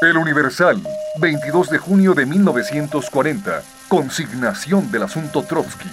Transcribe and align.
El 0.00 0.16
Universal, 0.16 0.80
22 1.16 1.70
de 1.70 1.78
junio 1.78 2.14
de 2.14 2.24
1940. 2.24 3.62
Consignación 3.88 4.92
del 4.92 5.02
asunto 5.02 5.42
Trotsky. 5.42 5.90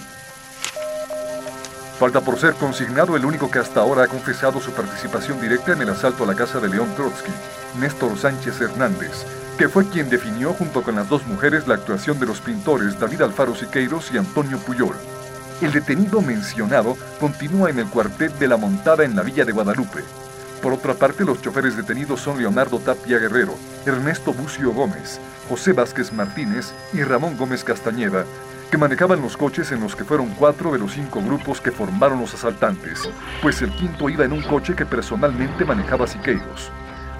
Falta 1.97 2.21
por 2.21 2.37
ser 2.37 2.53
consignado 2.53 3.17
el 3.17 3.25
único 3.25 3.49
que 3.49 3.57
hasta 3.57 3.81
ahora 3.81 4.03
ha 4.03 4.07
confesado 4.07 4.61
su 4.61 4.69
participación 4.73 5.41
directa 5.41 5.73
en 5.73 5.81
el 5.81 5.89
asalto 5.89 6.23
a 6.23 6.27
la 6.27 6.35
casa 6.35 6.59
de 6.59 6.69
León 6.69 6.93
Trotsky, 6.95 7.31
Néstor 7.79 8.15
Sánchez 8.15 8.61
Hernández, 8.61 9.25
que 9.57 9.69
fue 9.69 9.89
quien 9.89 10.07
definió 10.07 10.53
junto 10.53 10.83
con 10.83 10.97
las 10.97 11.09
dos 11.09 11.25
mujeres 11.25 11.67
la 11.67 11.73
actuación 11.73 12.19
de 12.19 12.27
los 12.27 12.41
pintores 12.41 12.99
David 12.99 13.23
Alfaro 13.23 13.55
Siqueiros 13.55 14.11
y 14.13 14.19
Antonio 14.19 14.59
Puyol. 14.59 14.95
El 15.63 15.71
detenido 15.71 16.21
mencionado 16.21 16.95
continúa 17.19 17.71
en 17.71 17.79
el 17.79 17.87
cuartel 17.87 18.37
de 18.37 18.49
la 18.49 18.57
Montada 18.57 19.03
en 19.03 19.15
la 19.15 19.23
Villa 19.23 19.45
de 19.45 19.51
Guadalupe. 19.51 20.03
Por 20.61 20.73
otra 20.73 20.93
parte, 20.93 21.23
los 21.23 21.41
choferes 21.41 21.77
detenidos 21.77 22.21
son 22.21 22.39
Leonardo 22.39 22.79
Tapia 22.79 23.19
Guerrero, 23.19 23.53
Ernesto 23.85 24.33
Bucio 24.33 24.71
Gómez, 24.71 25.19
José 25.47 25.73
Vázquez 25.73 26.11
Martínez 26.11 26.73
y 26.93 27.03
Ramón 27.03 27.37
Gómez 27.37 27.63
Castañeda, 27.63 28.25
que 28.71 28.77
manejaban 28.77 29.21
los 29.21 29.37
coches 29.37 29.71
en 29.71 29.81
los 29.81 29.95
que 29.95 30.03
fueron 30.03 30.29
cuatro 30.39 30.71
de 30.71 30.79
los 30.79 30.93
cinco 30.93 31.21
grupos 31.21 31.61
que 31.61 31.71
formaron 31.71 32.19
los 32.19 32.33
asaltantes, 32.33 33.09
pues 33.41 33.61
el 33.61 33.71
quinto 33.71 34.09
iba 34.09 34.25
en 34.25 34.33
un 34.33 34.41
coche 34.41 34.75
que 34.75 34.85
personalmente 34.85 35.65
manejaba 35.65 36.07
Siqueiros. 36.07 36.71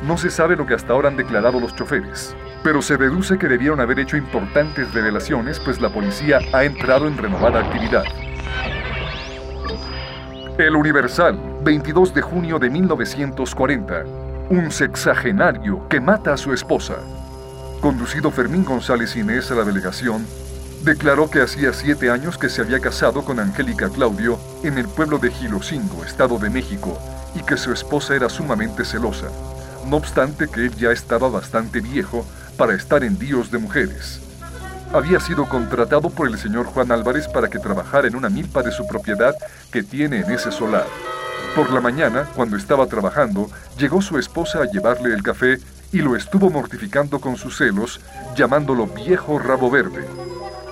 No 0.02 0.17
se 0.17 0.29
sabe 0.29 0.55
lo 0.55 0.65
que 0.65 0.73
hasta 0.73 0.93
ahora 0.93 1.09
han 1.09 1.17
declarado 1.17 1.59
los 1.59 1.76
choferes, 1.76 2.35
pero 2.63 2.81
se 2.81 2.98
deduce 2.98 3.38
que 3.38 3.48
debieron 3.48 3.79
haber 3.79 3.99
hecho 3.99 4.17
importantes 4.17 4.93
revelaciones, 4.93 5.59
pues 5.59 5.79
la 5.79 5.90
policía 5.90 6.40
ha 6.52 6.63
entrado 6.63 7.07
en 7.07 7.17
renovada 7.17 7.62
actividad. 7.62 8.04
El 10.57 10.76
Universal, 10.76 11.40
22 11.66 12.14
de 12.14 12.22
junio 12.22 12.60
de 12.60 12.70
1940. 12.70 14.05
Un 14.50 14.72
sexagenario 14.72 15.86
que 15.90 16.00
mata 16.00 16.32
a 16.32 16.38
su 16.38 16.54
esposa. 16.54 16.96
Conducido 17.82 18.32
Fermín 18.32 18.63
González 18.63 19.18
Inés 19.18 19.52
a 19.52 19.55
la 19.55 19.63
delegación, 19.63 20.26
declaró 20.84 21.30
que 21.30 21.41
hacía 21.41 21.74
siete 21.74 22.10
años 22.10 22.38
que 22.38 22.48
se 22.48 22.62
había 22.62 22.80
casado 22.80 23.26
con 23.26 23.40
Angélica 23.40 23.90
Claudio 23.90 24.40
en 24.63 24.77
el 24.77 24.88
pueblo 24.88 25.18
de 25.18 25.32
Gilocingo, 25.32 26.05
Estado 26.05 26.38
de 26.38 26.49
México, 26.49 26.98
y 27.35 27.41
que 27.41 27.57
su 27.57 27.74
esposa 27.74 28.16
era 28.16 28.29
sumamente 28.29 28.85
celosa 28.85 29.27
no 29.85 29.98
obstante 29.98 30.48
que 30.48 30.66
él 30.66 30.76
ya 30.76 30.91
estaba 30.91 31.29
bastante 31.29 31.79
viejo 31.79 32.26
para 32.57 32.74
estar 32.74 33.04
en 33.04 33.18
díos 33.18 33.52
de 33.52 33.60
mujeres. 33.60 34.20
Había 34.94 35.20
sido 35.20 35.48
contratado 35.48 36.10
por 36.10 36.27
el 36.27 36.38
señor 36.38 36.66
Juan 36.66 36.91
Álvarez 36.91 37.27
para 37.27 37.50
que 37.50 37.60
trabajara 37.60 38.07
en 38.07 38.16
una 38.16 38.29
milpa 38.29 38.63
de 38.63 38.72
su 38.72 38.88
propiedad 38.88 39.35
que 39.72 39.84
tiene 39.84 40.22
en 40.22 40.32
ese 40.32 40.52
solar. 40.52 40.85
Por 41.55 41.71
la 41.71 41.79
mañana, 41.79 42.27
cuando 42.35 42.57
estaba 42.57 42.85
trabajando, 42.87 43.49
llegó 43.77 44.01
su 44.01 44.20
esposa 44.20 44.59
a 44.59 44.65
llevarle 44.65 45.13
el 45.13 45.23
café 45.23 45.57
y 45.93 45.99
lo 45.99 46.17
estuvo 46.17 46.49
mortificando 46.49 47.21
con 47.21 47.37
sus 47.37 47.55
celos, 47.57 48.01
llamándolo 48.35 48.87
viejo 48.87 49.39
rabo 49.39 49.71
verde. 49.71 50.05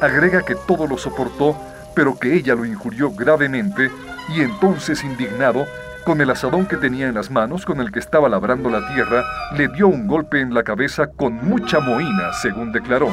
Agrega 0.01 0.41
que 0.41 0.55
todo 0.67 0.85
lo 0.85 0.97
soportó, 0.97 1.57
pero 1.95 2.19
que 2.19 2.33
ella 2.33 2.53
lo 2.53 2.65
injurió 2.65 3.11
gravemente 3.11 3.89
y 4.35 4.41
entonces, 4.41 5.05
indignado, 5.05 5.65
con 6.03 6.19
el 6.19 6.29
asadón 6.29 6.65
que 6.65 6.75
tenía 6.75 7.07
en 7.07 7.15
las 7.15 7.31
manos 7.31 7.65
con 7.65 7.79
el 7.79 7.89
que 7.89 7.99
estaba 7.99 8.27
labrando 8.27 8.69
la 8.69 8.85
tierra, 8.93 9.23
le 9.55 9.69
dio 9.69 9.87
un 9.87 10.05
golpe 10.05 10.41
en 10.41 10.53
la 10.53 10.63
cabeza 10.63 11.07
con 11.07 11.35
mucha 11.47 11.79
mohina, 11.79 12.33
según 12.33 12.73
declaró. 12.73 13.07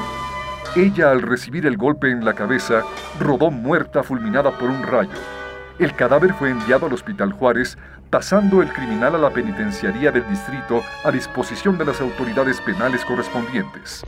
Ella, 0.74 1.12
al 1.12 1.22
recibir 1.22 1.66
el 1.66 1.76
golpe 1.76 2.10
en 2.10 2.24
la 2.24 2.34
cabeza, 2.34 2.82
rodó 3.20 3.52
muerta 3.52 4.02
fulminada 4.02 4.50
por 4.58 4.70
un 4.70 4.82
rayo. 4.82 5.39
El 5.80 5.96
cadáver 5.96 6.34
fue 6.34 6.50
enviado 6.50 6.84
al 6.84 6.92
Hospital 6.92 7.32
Juárez, 7.32 7.78
pasando 8.10 8.60
el 8.60 8.70
criminal 8.70 9.14
a 9.14 9.18
la 9.18 9.30
penitenciaría 9.30 10.12
del 10.12 10.28
distrito 10.28 10.82
a 11.04 11.10
disposición 11.10 11.78
de 11.78 11.86
las 11.86 12.02
autoridades 12.02 12.60
penales 12.60 13.02
correspondientes. 13.02 14.04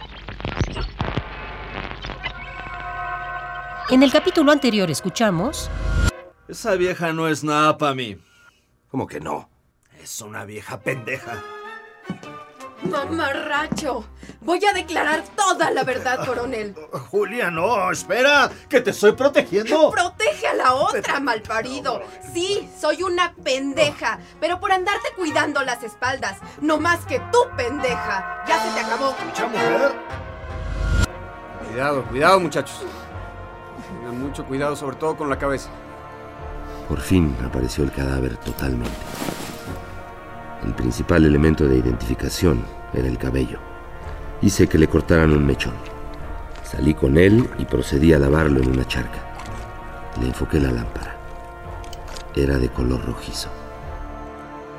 En 3.88 4.02
el 4.02 4.12
capítulo 4.12 4.52
anterior 4.52 4.90
escuchamos... 4.90 5.70
Esa 6.46 6.74
vieja 6.74 7.14
no 7.14 7.26
es 7.26 7.42
nada 7.42 7.78
para 7.78 7.94
mí. 7.94 8.18
¿Cómo 8.90 9.06
que 9.06 9.20
no? 9.20 9.48
Es 9.98 10.20
una 10.20 10.44
vieja 10.44 10.78
pendeja. 10.78 11.42
Mamarracho. 12.84 14.04
Voy 14.40 14.64
a 14.64 14.72
declarar 14.72 15.22
toda 15.36 15.70
la 15.70 15.84
verdad, 15.84 16.24
coronel. 16.26 16.74
Julia, 17.10 17.50
no, 17.50 17.90
espera, 17.90 18.50
que 18.68 18.80
te 18.80 18.90
estoy 18.90 19.12
protegiendo. 19.12 19.90
Protege 19.92 20.48
a 20.48 20.54
la 20.54 20.74
otra, 20.74 21.20
malparido. 21.20 22.02
Sí, 22.32 22.68
soy 22.78 23.02
una 23.02 23.34
pendeja, 23.34 24.18
pero 24.40 24.58
por 24.58 24.72
andarte 24.72 25.08
cuidando 25.16 25.62
las 25.62 25.82
espaldas, 25.82 26.38
no 26.60 26.78
más 26.78 27.04
que 27.06 27.20
tú, 27.30 27.38
pendeja. 27.56 28.44
Ya 28.48 28.62
se 28.62 28.70
te 28.74 28.80
acabó. 28.80 29.14
Mucha 29.24 29.46
mujer. 29.46 29.92
Cuidado, 31.68 32.04
cuidado, 32.04 32.40
muchachos. 32.40 32.82
Tengan 33.88 34.20
mucho 34.20 34.44
cuidado, 34.44 34.76
sobre 34.76 34.96
todo 34.96 35.16
con 35.16 35.30
la 35.30 35.38
cabeza. 35.38 35.70
Por 36.88 37.00
fin 37.00 37.36
apareció 37.44 37.84
el 37.84 37.92
cadáver 37.92 38.36
totalmente. 38.38 38.90
El 40.64 40.74
principal 40.74 41.24
elemento 41.24 41.66
de 41.66 41.76
identificación 41.76 42.64
era 42.94 43.08
el 43.08 43.18
cabello. 43.18 43.58
Hice 44.40 44.68
que 44.68 44.78
le 44.78 44.88
cortaran 44.88 45.32
un 45.32 45.44
mechón. 45.44 45.74
Salí 46.62 46.94
con 46.94 47.18
él 47.18 47.48
y 47.58 47.64
procedí 47.64 48.12
a 48.12 48.18
lavarlo 48.18 48.60
en 48.60 48.70
una 48.70 48.86
charca. 48.86 49.18
Le 50.20 50.28
enfoqué 50.28 50.60
la 50.60 50.70
lámpara. 50.70 51.16
Era 52.34 52.58
de 52.58 52.68
color 52.68 53.04
rojizo. 53.04 53.50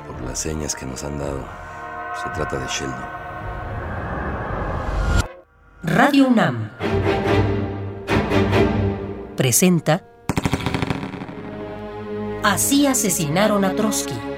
Por 0.06 0.20
las 0.26 0.38
señas 0.38 0.74
que 0.74 0.86
nos 0.86 1.04
han 1.04 1.18
dado, 1.18 1.44
se 2.22 2.30
trata 2.30 2.58
de 2.58 2.66
Sheldon. 2.66 3.24
Radio 5.82 6.28
UNAM 6.28 6.70
presenta 9.36 10.02
Así 12.42 12.86
asesinaron 12.86 13.64
a 13.64 13.74
Trotsky. 13.74 14.33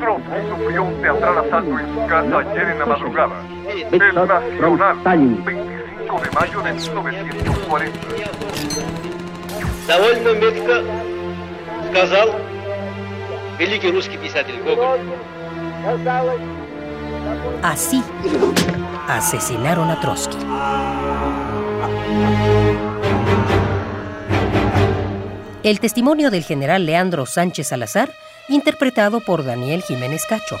Trotsky 0.00 0.40
sufrió 0.48 0.82
un 0.84 1.02
teatral 1.02 1.38
asalto 1.38 1.78
en 1.78 1.94
su 1.94 2.06
casa 2.06 2.38
ayer 2.38 2.68
en 2.68 2.78
la 2.78 2.86
madrugada. 2.86 3.42
El 3.90 4.14
Nacional, 4.14 4.96
25 5.04 6.20
de 6.20 6.30
mayo 6.30 6.60
de 6.62 6.72
1940. 6.72 7.98
Довольно 9.86 10.32
метко 10.34 10.82
сказал 11.90 12.28
великий 13.58 13.90
русский 13.90 14.18
писатель 14.18 14.60
Гоголь. 14.62 15.00
Así 17.62 18.02
asesinaron 19.08 19.90
a 19.90 20.00
Trotsky. 20.00 20.36
El 25.62 25.80
testimonio 25.80 26.30
del 26.30 26.44
general 26.44 26.86
Leandro 26.86 27.26
Sánchez 27.26 27.68
Salazar, 27.68 28.10
interpretado 28.47 29.19
por 29.21 29.43
Daniel 29.43 29.81
Jiménez 29.81 30.25
Cacho. 30.25 30.59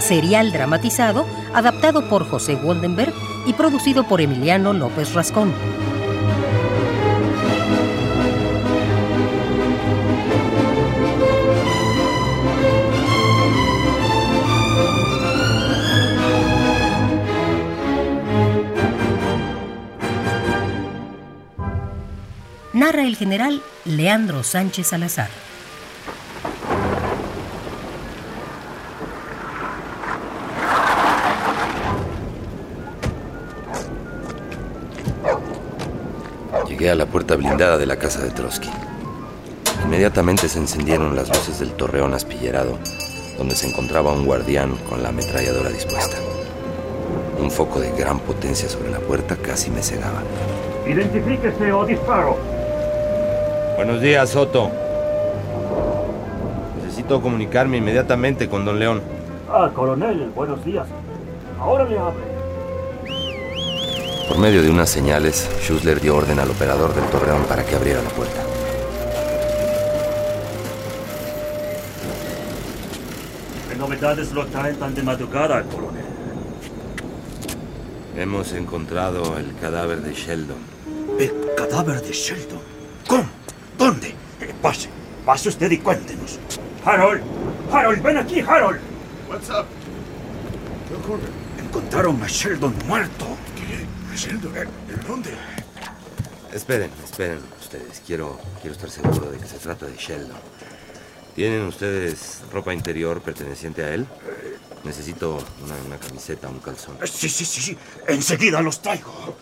Serial 0.00 0.52
dramatizado, 0.52 1.26
adaptado 1.54 2.08
por 2.08 2.28
José 2.28 2.56
Woldenberg 2.56 3.14
y 3.46 3.52
producido 3.54 4.04
por 4.04 4.20
Emiliano 4.20 4.72
López 4.72 5.14
Rascón. 5.14 5.52
Narra 22.92 23.08
el 23.08 23.16
general 23.16 23.62
Leandro 23.86 24.42
Sánchez 24.42 24.88
Salazar. 24.88 25.30
Llegué 36.68 36.90
a 36.90 36.94
la 36.94 37.06
puerta 37.06 37.34
blindada 37.36 37.78
de 37.78 37.86
la 37.86 37.96
casa 37.96 38.20
de 38.22 38.30
Trotsky. 38.30 38.68
Inmediatamente 39.86 40.50
se 40.50 40.58
encendieron 40.58 41.16
las 41.16 41.28
luces 41.28 41.60
del 41.60 41.72
torreón 41.72 42.12
aspillerado, 42.12 42.78
donde 43.38 43.54
se 43.54 43.70
encontraba 43.70 44.12
un 44.12 44.26
guardián 44.26 44.76
con 44.90 45.02
la 45.02 45.08
ametralladora 45.08 45.70
dispuesta. 45.70 46.18
Un 47.40 47.50
foco 47.50 47.80
de 47.80 47.90
gran 47.92 48.18
potencia 48.20 48.68
sobre 48.68 48.90
la 48.90 48.98
puerta 48.98 49.34
casi 49.36 49.70
me 49.70 49.82
cegaba. 49.82 50.22
Identifíquese 50.86 51.72
o 51.72 51.86
disparo. 51.86 52.51
Buenos 53.76 54.00
días, 54.00 54.30
Soto. 54.30 54.70
Necesito 56.82 57.22
comunicarme 57.22 57.78
inmediatamente 57.78 58.48
con 58.48 58.64
don 58.64 58.78
León. 58.78 59.00
Ah, 59.50 59.70
coronel, 59.74 60.30
buenos 60.34 60.62
días. 60.64 60.86
Ahora 61.58 61.84
le 61.84 61.98
abre. 61.98 62.22
Por 64.28 64.38
medio 64.38 64.62
de 64.62 64.70
unas 64.70 64.90
señales, 64.90 65.48
Schussler 65.62 66.00
dio 66.00 66.16
orden 66.16 66.38
al 66.38 66.50
operador 66.50 66.94
del 66.94 67.04
torreón 67.06 67.44
para 67.44 67.64
que 67.64 67.74
abriera 67.74 68.02
la 68.02 68.10
puerta. 68.10 68.40
¿Qué 73.68 73.76
novedades 73.76 74.32
lo 74.32 74.46
traen 74.46 74.76
tan 74.76 74.94
de 74.94 75.02
madrugada, 75.02 75.62
coronel? 75.64 76.04
Hemos 78.16 78.52
encontrado 78.52 79.38
el 79.38 79.54
cadáver 79.56 80.02
de 80.02 80.12
Sheldon. 80.12 80.58
¿El 81.18 81.32
cadáver 81.56 82.02
de 82.02 82.12
Sheldon? 82.12 82.71
Eh, 85.32 85.34
pase, 85.34 85.48
usted 85.48 85.70
y 85.70 85.78
cuéntenos. 85.78 86.38
Harold, 86.84 87.22
Harold, 87.72 88.02
ven 88.02 88.18
aquí, 88.18 88.40
Harold. 88.40 88.78
What's 89.30 89.48
up? 89.48 89.64
¿Qué 90.88 90.94
ocurre? 90.94 91.22
Encontraron 91.58 92.22
a 92.22 92.26
Sheldon 92.26 92.74
muerto. 92.86 93.26
¿Qué? 93.56 94.16
¿Sheldon? 94.16 94.54
¿En 94.56 95.06
dónde? 95.08 95.30
Esperen, 96.52 96.90
esperen 97.02 97.40
ustedes. 97.58 98.02
Quiero, 98.06 98.38
quiero 98.60 98.76
estar 98.76 98.90
seguro 98.90 99.30
de 99.30 99.38
que 99.38 99.46
se 99.46 99.56
trata 99.58 99.86
de 99.86 99.96
Sheldon. 99.96 100.36
¿Tienen 101.34 101.62
ustedes 101.62 102.42
ropa 102.52 102.74
interior 102.74 103.22
perteneciente 103.22 103.82
a 103.84 103.94
él? 103.94 104.06
Necesito 104.84 105.38
una, 105.64 105.74
una 105.86 105.96
camiseta, 105.96 106.48
un 106.48 106.58
calzón. 106.60 106.96
Eh, 107.00 107.06
Sí, 107.06 107.30
sí, 107.30 107.46
sí, 107.46 107.62
sí. 107.62 107.78
Enseguida 108.06 108.60
los 108.60 108.82
traigo. 108.82 109.34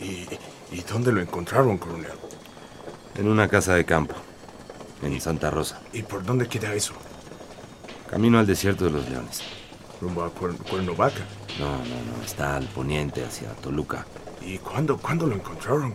¿Y, 0.00 0.28
¿Y 0.70 0.82
dónde 0.88 1.10
lo 1.10 1.20
encontraron, 1.20 1.78
coronel? 1.78 2.12
En 3.16 3.28
una 3.28 3.48
casa 3.48 3.74
de 3.74 3.84
campo, 3.84 4.14
en 5.02 5.20
Santa 5.20 5.50
Rosa. 5.50 5.80
¿Y 5.92 6.02
por 6.02 6.24
dónde 6.24 6.48
queda 6.48 6.72
eso? 6.74 6.94
Camino 8.10 8.38
al 8.38 8.46
desierto 8.46 8.84
de 8.86 8.90
los 8.90 9.08
leones. 9.08 9.42
¿Rumbo 10.00 10.24
a 10.24 10.34
Cuer- 10.34 10.56
Cuernavaca? 10.68 11.20
No, 11.58 11.70
no, 11.78 11.84
no. 11.84 12.24
Está 12.24 12.56
al 12.56 12.64
poniente, 12.66 13.24
hacia 13.24 13.48
Toluca. 13.54 14.06
¿Y 14.40 14.58
cuándo, 14.58 14.96
cuándo 14.98 15.26
lo 15.26 15.34
encontraron? 15.34 15.94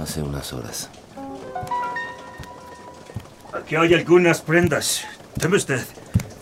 Hace 0.00 0.22
unas 0.22 0.52
horas. 0.52 0.90
Aquí 3.52 3.76
hay 3.76 3.94
algunas 3.94 4.40
prendas. 4.40 5.04
Teme 5.38 5.56
usted. 5.56 5.84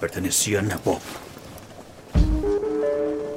Pertenecían 0.00 0.72
a 0.72 0.76
Bob. 0.78 1.00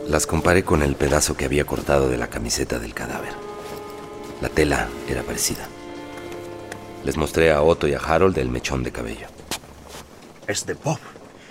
Las 0.07 0.25
comparé 0.25 0.63
con 0.63 0.81
el 0.83 0.95
pedazo 0.95 1.35
que 1.35 1.45
había 1.45 1.65
cortado 1.65 2.07
de 2.09 2.17
la 2.17 2.27
camiseta 2.27 2.79
del 2.79 2.93
cadáver. 2.93 3.33
La 4.41 4.49
tela 4.49 4.87
era 5.09 5.23
parecida. 5.23 5.67
Les 7.07 7.15
mostré 7.15 7.53
a 7.53 7.61
Otto 7.61 7.87
y 7.87 7.93
a 7.93 7.99
Harold 7.99 8.37
el 8.37 8.49
mechón 8.49 8.83
de 8.83 8.91
cabello. 8.91 9.27
Es 10.45 10.65
de 10.65 10.73
Bob. 10.73 10.99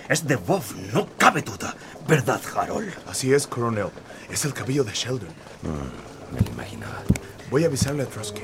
Es 0.07 0.27
de 0.27 0.35
Bob, 0.35 0.61
no 0.93 1.07
cabe 1.17 1.41
duda. 1.41 1.73
¿Verdad, 2.07 2.39
Harold? 2.55 2.93
Así 3.07 3.33
es, 3.33 3.47
coronel. 3.47 3.87
Es 4.29 4.45
el 4.45 4.53
cabello 4.53 4.83
de 4.83 4.91
Sheldon. 4.91 5.29
Mm, 5.63 6.35
me 6.35 6.41
lo 6.41 6.51
imaginaba. 6.51 7.01
Voy 7.49 7.63
a 7.63 7.65
avisarle 7.65 8.03
a 8.03 8.05
Trotsky. 8.05 8.43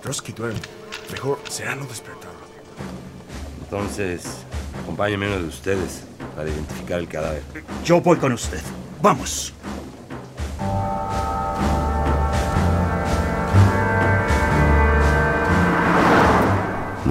Trotsky 0.00 0.30
duerme. 0.30 0.60
Mejor 1.10 1.40
será 1.48 1.74
no 1.74 1.84
despertarlo. 1.86 2.38
Entonces, 3.64 4.22
acompáñenme 4.80 5.26
uno 5.26 5.40
de 5.40 5.48
ustedes 5.48 6.04
para 6.36 6.48
identificar 6.48 7.00
el 7.00 7.08
cadáver. 7.08 7.42
Yo 7.84 8.00
voy 8.00 8.18
con 8.18 8.32
usted. 8.32 8.60
Vamos. 9.02 9.52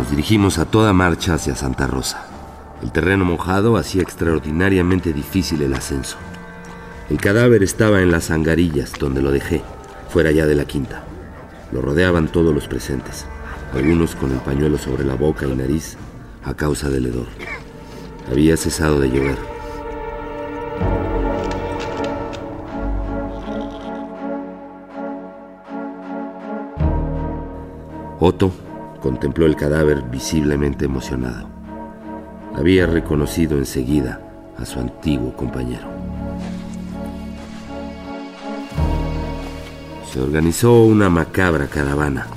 Dirigimos 0.10 0.58
a 0.58 0.66
toda 0.66 0.92
marcha 0.92 1.36
hacia 1.36 1.56
Santa 1.56 1.86
Rosa. 1.86 2.26
El 2.82 2.92
terreno 2.92 3.26
mojado 3.26 3.78
hacía 3.78 4.02
extraordinariamente 4.02 5.14
difícil 5.14 5.62
el 5.62 5.74
ascenso. 5.76 6.18
El 7.12 7.18
cadáver 7.22 7.62
estaba 7.62 8.02
en 8.02 8.10
las 8.10 8.32
angarillas 8.32 8.94
donde 9.00 9.22
lo 9.22 9.32
dejé, 9.32 9.62
fuera 10.10 10.32
ya 10.32 10.48
de 10.48 10.56
la 10.56 10.66
quinta. 10.66 11.04
Lo 11.72 11.82
rodeaban 11.82 12.28
todos 12.28 12.56
los 12.56 12.68
presentes, 12.68 13.28
algunos 13.74 14.16
con 14.16 14.32
el 14.32 14.40
pañuelo 14.40 14.80
sobre 14.80 15.06
la 15.06 15.14
boca 15.14 15.46
y 15.46 15.54
nariz 15.54 15.96
a 16.44 16.56
causa 16.56 16.90
del 16.90 17.06
hedor. 17.06 17.28
Había 18.32 18.58
cesado 18.58 19.00
de 19.00 19.10
llover. 19.12 19.38
Otto 28.20 28.52
contempló 29.02 29.46
el 29.46 29.56
cadáver 29.56 30.04
visiblemente 30.04 30.86
emocionado. 30.86 31.48
Había 32.56 32.86
reconocido 32.86 33.58
enseguida 33.58 34.22
a 34.58 34.66
su 34.66 34.80
antiguo 34.80 35.36
compañero. 35.36 35.88
Se 40.12 40.20
organizó 40.20 40.84
una 40.84 41.10
macabra 41.10 41.68
caravana, 41.68 42.28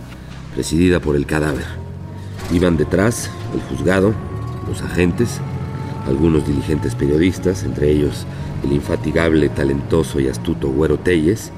presidida 0.55 1.01
por 1.01 1.17
el 1.17 1.27
cadáver. 1.27 1.65
Iban 2.53 2.77
detrás 2.77 3.31
el 3.55 3.61
juzgado, 3.63 4.13
los 4.69 4.83
agentes, 4.83 5.41
algunos 6.07 6.47
diligentes 6.47 6.95
periodistas, 6.95 7.65
entre 7.65 7.91
ellos 7.91 8.27
el 8.63 8.73
infatigable, 8.73 9.49
talentoso 9.49 10.21
y 10.21 10.29
astuto 10.29 10.69
Güero 10.69 10.99
Telles, 10.99 11.51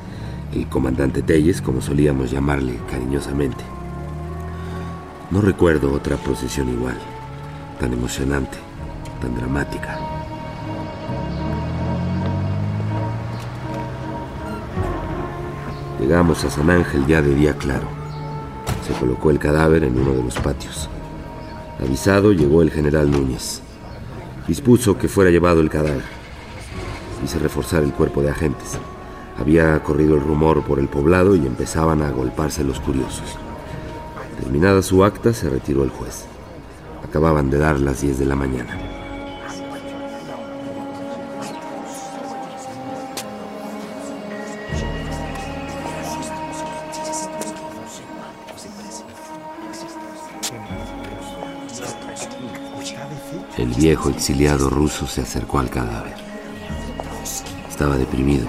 el 0.54 0.68
comandante 0.68 1.22
Telles, 1.22 1.60
como 1.60 1.80
solíamos 1.80 2.30
llamarle 2.30 2.78
cariñosamente. 2.90 3.73
No 5.30 5.40
recuerdo 5.40 5.92
otra 5.92 6.16
procesión 6.16 6.68
igual, 6.68 6.96
tan 7.80 7.92
emocionante, 7.92 8.58
tan 9.20 9.34
dramática. 9.34 9.98
Llegamos 15.98 16.44
a 16.44 16.50
San 16.50 16.68
Ángel 16.68 17.06
ya 17.06 17.22
de 17.22 17.34
día 17.34 17.54
claro. 17.54 17.88
Se 18.86 18.92
colocó 18.92 19.30
el 19.30 19.38
cadáver 19.38 19.84
en 19.84 19.98
uno 19.98 20.12
de 20.12 20.22
los 20.22 20.34
patios. 20.34 20.90
Avisado 21.80 22.32
llegó 22.32 22.60
el 22.60 22.70
general 22.70 23.10
Núñez. 23.10 23.62
Dispuso 24.46 24.98
que 24.98 25.08
fuera 25.08 25.30
llevado 25.30 25.62
el 25.62 25.70
cadáver. 25.70 26.04
Hice 27.24 27.38
reforzar 27.38 27.82
el 27.82 27.94
cuerpo 27.94 28.20
de 28.20 28.30
agentes. 28.30 28.78
Había 29.38 29.82
corrido 29.82 30.16
el 30.16 30.20
rumor 30.20 30.62
por 30.62 30.78
el 30.78 30.88
poblado 30.88 31.34
y 31.34 31.46
empezaban 31.46 32.02
a 32.02 32.08
agolparse 32.08 32.62
los 32.62 32.78
curiosos. 32.80 33.38
Terminada 34.44 34.82
su 34.82 35.02
acta, 35.02 35.32
se 35.32 35.49
retiró 35.49 35.85
el 35.85 35.91
juez. 35.91 36.26
Acababan 37.02 37.49
de 37.49 37.56
dar 37.56 37.81
las 37.81 38.02
10 38.02 38.19
de 38.19 38.26
la 38.26 38.37
mañana. 38.37 38.79
El 53.56 53.69
viejo 53.70 54.10
exiliado 54.10 54.69
ruso 54.69 55.06
se 55.06 55.22
acercó 55.22 55.58
al 55.58 55.70
cadáver. 55.70 56.17
Estaba 57.67 57.96
deprimido, 57.96 58.46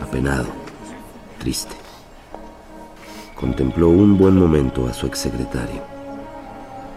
apenado, 0.00 0.46
triste. 1.38 1.79
Contempló 3.40 3.88
un 3.88 4.18
buen 4.18 4.36
momento 4.36 4.86
a 4.86 4.92
su 4.92 5.06
exsecretario. 5.06 5.82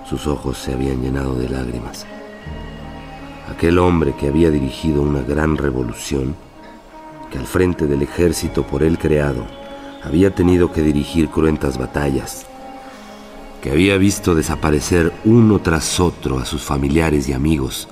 Sus 0.05 0.27
ojos 0.27 0.57
se 0.57 0.73
habían 0.73 1.01
llenado 1.01 1.35
de 1.35 1.47
lágrimas. 1.47 2.05
Aquel 3.49 3.79
hombre 3.79 4.13
que 4.19 4.27
había 4.27 4.51
dirigido 4.51 5.01
una 5.01 5.21
gran 5.21 5.55
revolución, 5.55 6.35
que 7.31 7.37
al 7.37 7.45
frente 7.45 7.87
del 7.87 8.01
ejército 8.01 8.63
por 8.63 8.83
él 8.83 8.97
creado 8.97 9.45
había 10.03 10.35
tenido 10.35 10.73
que 10.73 10.81
dirigir 10.81 11.29
cruentas 11.29 11.77
batallas, 11.77 12.45
que 13.61 13.71
había 13.71 13.95
visto 13.95 14.35
desaparecer 14.35 15.13
uno 15.23 15.59
tras 15.59 16.01
otro 16.01 16.39
a 16.39 16.45
sus 16.45 16.61
familiares 16.61 17.29
y 17.29 17.33
amigos, 17.33 17.87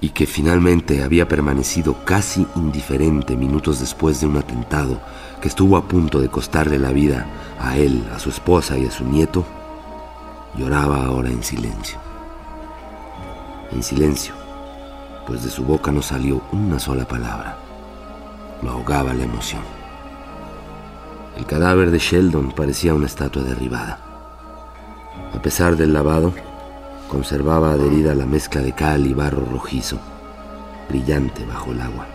y 0.00 0.08
que 0.08 0.26
finalmente 0.26 1.04
había 1.04 1.28
permanecido 1.28 2.04
casi 2.04 2.48
indiferente 2.56 3.36
minutos 3.36 3.78
después 3.78 4.20
de 4.20 4.26
un 4.26 4.38
atentado 4.38 5.00
que 5.42 5.48
estuvo 5.48 5.76
a 5.76 5.82
punto 5.82 6.20
de 6.20 6.28
costarle 6.28 6.78
la 6.78 6.92
vida 6.92 7.26
a 7.60 7.76
él, 7.76 8.08
a 8.14 8.20
su 8.20 8.30
esposa 8.30 8.78
y 8.78 8.86
a 8.86 8.92
su 8.92 9.04
nieto, 9.04 9.44
lloraba 10.56 11.04
ahora 11.04 11.30
en 11.30 11.42
silencio. 11.42 11.98
En 13.72 13.82
silencio, 13.82 14.34
pues 15.26 15.42
de 15.42 15.50
su 15.50 15.64
boca 15.64 15.90
no 15.90 16.00
salió 16.00 16.40
una 16.52 16.78
sola 16.78 17.06
palabra. 17.06 17.56
Lo 18.62 18.70
ahogaba 18.70 19.12
la 19.14 19.24
emoción. 19.24 19.62
El 21.36 21.44
cadáver 21.44 21.90
de 21.90 21.98
Sheldon 21.98 22.52
parecía 22.52 22.94
una 22.94 23.06
estatua 23.06 23.42
derribada. 23.42 23.98
A 25.34 25.42
pesar 25.42 25.76
del 25.76 25.92
lavado, 25.92 26.32
conservaba 27.08 27.72
adherida 27.72 28.14
la 28.14 28.26
mezcla 28.26 28.60
de 28.60 28.72
cal 28.74 29.06
y 29.06 29.12
barro 29.12 29.44
rojizo, 29.50 29.98
brillante 30.88 31.44
bajo 31.44 31.72
el 31.72 31.80
agua. 31.80 32.06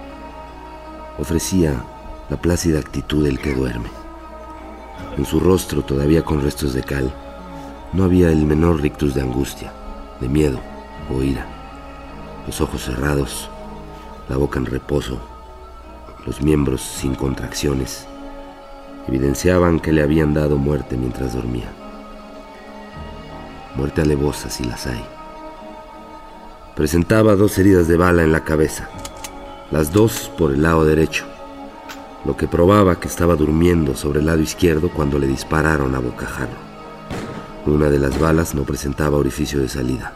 Ofrecía 1.19 1.83
la 2.29 2.37
plácida 2.37 2.79
actitud 2.79 3.23
del 3.23 3.39
que 3.39 3.53
duerme. 3.53 3.89
En 5.17 5.25
su 5.25 5.39
rostro, 5.39 5.81
todavía 5.81 6.23
con 6.23 6.41
restos 6.41 6.73
de 6.73 6.83
cal, 6.83 7.13
no 7.93 8.03
había 8.03 8.31
el 8.31 8.45
menor 8.45 8.81
rictus 8.81 9.13
de 9.13 9.21
angustia, 9.21 9.71
de 10.19 10.27
miedo 10.27 10.59
o 11.09 11.23
ira. 11.23 11.45
Los 12.45 12.61
ojos 12.61 12.83
cerrados, 12.83 13.49
la 14.29 14.37
boca 14.37 14.59
en 14.59 14.65
reposo, 14.65 15.19
los 16.25 16.41
miembros 16.41 16.81
sin 16.81 17.15
contracciones, 17.15 18.05
evidenciaban 19.07 19.79
que 19.79 19.93
le 19.93 20.03
habían 20.03 20.33
dado 20.33 20.57
muerte 20.57 20.97
mientras 20.97 21.33
dormía. 21.33 21.71
Muerte 23.75 24.01
alevosa 24.01 24.49
si 24.49 24.65
las 24.65 24.85
hay. 24.87 25.03
Presentaba 26.75 27.35
dos 27.35 27.57
heridas 27.57 27.87
de 27.87 27.95
bala 27.95 28.23
en 28.23 28.31
la 28.31 28.43
cabeza, 28.43 28.89
las 29.71 29.91
dos 29.93 30.31
por 30.37 30.51
el 30.51 30.61
lado 30.61 30.83
derecho, 30.83 31.25
lo 32.27 32.35
que 32.35 32.45
probaba 32.45 32.99
que 32.99 33.07
estaba 33.07 33.37
durmiendo 33.37 33.95
sobre 33.95 34.19
el 34.19 34.25
lado 34.25 34.41
izquierdo 34.41 34.89
cuando 34.89 35.17
le 35.17 35.27
dispararon 35.27 35.95
a 35.95 35.99
bocajarro. 35.99 36.67
Una 37.65 37.89
de 37.89 37.99
las 37.99 38.19
balas 38.19 38.53
no 38.53 38.63
presentaba 38.63 39.15
orificio 39.15 39.61
de 39.61 39.69
salida. 39.69 40.13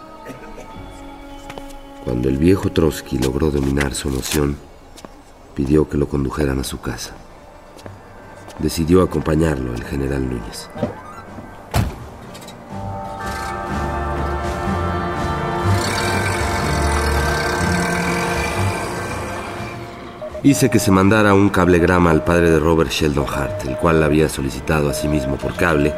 Cuando 2.03 2.27
el 2.27 2.38
viejo 2.38 2.70
Trotsky 2.70 3.18
logró 3.18 3.50
dominar 3.50 3.94
su 3.94 4.10
emoción, 4.10 4.58
pidió 5.56 5.88
que 5.88 5.98
lo 5.98 6.10
condujeran 6.10 6.60
a 6.60 6.65
su 6.65 6.82
casa. 6.82 7.13
Decidió 8.60 9.03
acompañarlo 9.03 9.74
el 9.74 9.84
general 9.86 10.30
Núñez. 10.30 10.70
Hice 20.43 20.71
que 20.71 20.79
se 20.79 20.89
mandara 20.89 21.36
un 21.36 21.50
cablegrama 21.50 22.10
al 22.10 22.24
padre 22.24 22.50
de 22.50 22.60
Robert 22.60 22.89
Sheldon 22.89 23.27
Hart, 23.31 23.63
el 23.67 23.77
cual 23.77 24.01
había 24.01 24.27
solicitado 24.27 24.89
a 24.89 24.93
sí 24.93 25.07
mismo 25.07 25.36
por 25.38 25.55
cable 25.55 25.93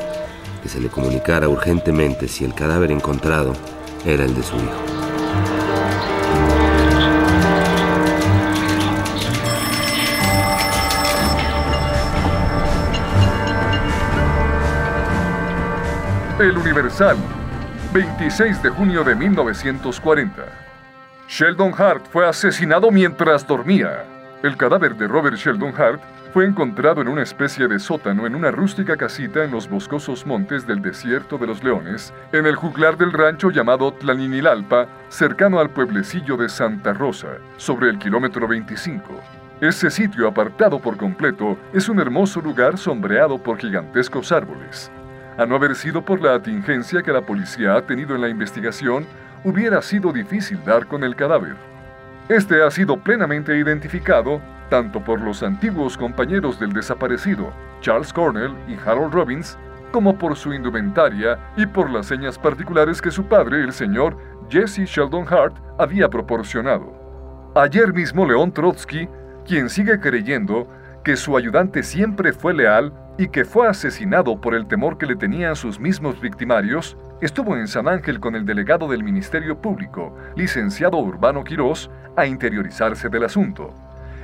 que 0.62 0.68
se 0.68 0.82
le 0.82 0.90
comunicara 0.90 1.48
urgentemente 1.48 2.28
si 2.28 2.44
el 2.44 2.54
cadáver 2.54 2.92
encontrado 2.92 3.54
era 4.06 4.26
el 4.26 4.36
de 4.36 4.44
su 4.44 4.58
hijo. 4.58 4.84
El 16.42 16.58
Universal, 16.58 17.16
26 17.94 18.62
de 18.62 18.70
junio 18.72 19.06
de 19.06 19.16
1940. 19.16 20.46
Sheldon 21.30 21.74
Hart 21.78 22.08
fue 22.12 22.28
asesinado 22.28 22.92
mientras 22.92 23.48
dormía. 23.48 24.13
El 24.44 24.58
cadáver 24.58 24.98
de 24.98 25.08
Robert 25.08 25.38
Sheldon 25.38 25.74
Hart 25.78 26.02
fue 26.34 26.46
encontrado 26.46 27.02
en 27.02 27.08
una 27.08 27.24
especie 27.24 27.70
de 27.70 27.80
sótano 27.80 28.28
en 28.28 28.36
una 28.36 28.52
rústica 28.52 28.98
casita 28.98 29.42
en 29.46 29.52
los 29.52 29.70
boscosos 29.70 30.26
montes 30.26 30.68
del 30.68 30.82
desierto 30.82 31.38
de 31.38 31.48
los 31.48 31.64
Leones, 31.64 32.14
en 32.34 32.46
el 32.46 32.58
juglar 32.58 32.98
del 32.98 33.14
rancho 33.14 33.52
llamado 33.52 33.94
Tlaninilalpa, 33.94 34.90
cercano 35.08 35.62
al 35.62 35.70
pueblecillo 35.70 36.36
de 36.36 36.50
Santa 36.50 36.92
Rosa, 36.92 37.38
sobre 37.56 37.90
el 37.90 37.98
kilómetro 37.98 38.46
25. 38.46 39.14
Ese 39.62 39.90
sitio 39.90 40.28
apartado 40.28 40.78
por 40.78 40.98
completo 40.98 41.58
es 41.72 41.88
un 41.88 42.02
hermoso 42.02 42.42
lugar 42.42 42.78
sombreado 42.78 43.42
por 43.42 43.60
gigantescos 43.60 44.34
árboles. 44.34 44.92
A 45.38 45.46
no 45.46 45.56
haber 45.56 45.74
sido 45.74 46.04
por 46.04 46.22
la 46.22 46.34
atingencia 46.34 47.02
que 47.02 47.14
la 47.14 47.26
policía 47.26 47.76
ha 47.76 47.82
tenido 47.84 48.14
en 48.14 48.20
la 48.20 48.28
investigación, 48.28 49.06
hubiera 49.46 49.82
sido 49.82 50.12
difícil 50.12 50.60
dar 50.66 50.86
con 50.86 51.06
el 51.06 51.16
cadáver. 51.16 51.56
Este 52.30 52.64
ha 52.64 52.72
sido 52.72 52.98
plenamente 52.98 53.58
identificado 53.58 54.42
tanto 54.70 55.04
por 55.04 55.22
los 55.22 55.44
antiguos 55.44 55.98
compañeros 55.98 56.60
del 56.60 56.74
desaparecido, 56.74 57.52
Charles 57.82 58.12
Cornell 58.12 58.56
y 58.68 58.76
Harold 58.76 59.14
Robbins, 59.14 59.58
como 59.92 60.18
por 60.18 60.36
su 60.36 60.54
indumentaria 60.54 61.38
y 61.56 61.68
por 61.68 61.90
las 61.92 62.08
señas 62.08 62.40
particulares 62.40 63.02
que 63.02 63.12
su 63.12 63.26
padre, 63.26 63.62
el 63.62 63.74
señor 63.74 64.18
Jesse 64.50 64.86
Sheldon 64.86 65.28
Hart, 65.32 65.56
había 65.78 66.10
proporcionado. 66.10 66.92
Ayer 67.56 67.94
mismo 67.94 68.26
León 68.26 68.52
Trotsky, 68.52 69.08
quien 69.46 69.70
sigue 69.70 70.00
creyendo 70.00 70.68
que 71.04 71.18
su 71.18 71.38
ayudante 71.38 71.84
siempre 71.84 72.34
fue 72.34 72.54
leal 72.54 72.94
y 73.18 73.28
que 73.28 73.46
fue 73.46 73.68
asesinado 73.68 74.42
por 74.42 74.56
el 74.56 74.66
temor 74.66 74.98
que 74.98 75.06
le 75.06 75.16
tenían 75.16 75.56
sus 75.56 75.80
mismos 75.80 76.20
victimarios, 76.20 76.98
estuvo 77.22 77.56
en 77.56 77.68
San 77.68 77.88
Ángel 77.88 78.20
con 78.20 78.36
el 78.36 78.46
delegado 78.46 78.88
del 78.88 79.04
Ministerio 79.04 79.62
Público, 79.62 80.18
licenciado 80.36 80.98
Urbano 80.98 81.44
Quirós, 81.44 81.92
a 82.16 82.26
interiorizarse 82.26 83.10
del 83.10 83.26
asunto. 83.26 83.74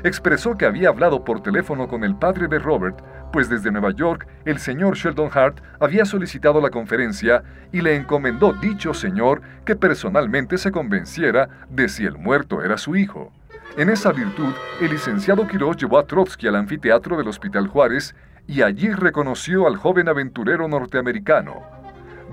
Expresó 0.03 0.57
que 0.57 0.65
había 0.65 0.89
hablado 0.89 1.25
por 1.25 1.41
teléfono 1.41 1.87
con 1.87 2.03
el 2.03 2.15
padre 2.15 2.47
de 2.47 2.59
Robert, 2.59 3.01
pues 3.33 3.49
desde 3.49 3.71
Nueva 3.71 3.91
York 3.91 4.27
el 4.45 4.59
señor 4.59 4.95
Sheldon 4.95 5.29
Hart 5.33 5.61
había 5.79 6.05
solicitado 6.05 6.61
la 6.61 6.69
conferencia 6.69 7.43
y 7.71 7.81
le 7.81 7.95
encomendó 7.95 8.53
dicho 8.53 8.93
señor 8.93 9.41
que 9.65 9.75
personalmente 9.75 10.57
se 10.57 10.71
convenciera 10.71 11.49
de 11.69 11.89
si 11.89 12.05
el 12.05 12.17
muerto 12.17 12.63
era 12.63 12.77
su 12.77 12.95
hijo. 12.95 13.31
En 13.77 13.89
esa 13.89 14.11
virtud, 14.11 14.53
el 14.81 14.91
licenciado 14.91 15.47
Quirós 15.47 15.77
llevó 15.77 15.99
a 15.99 16.05
Trotsky 16.05 16.47
al 16.47 16.55
anfiteatro 16.55 17.17
del 17.17 17.27
Hospital 17.27 17.67
Juárez 17.67 18.15
y 18.47 18.61
allí 18.61 18.91
reconoció 18.91 19.67
al 19.67 19.75
joven 19.75 20.07
aventurero 20.07 20.67
norteamericano. 20.67 21.61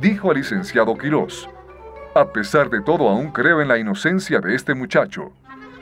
Dijo 0.00 0.30
al 0.30 0.38
licenciado 0.38 0.96
Quirós, 0.96 1.48
a 2.14 2.32
pesar 2.32 2.70
de 2.70 2.80
todo 2.80 3.08
aún 3.08 3.30
creo 3.30 3.60
en 3.60 3.68
la 3.68 3.76
inocencia 3.76 4.40
de 4.40 4.54
este 4.54 4.74
muchacho. 4.74 5.32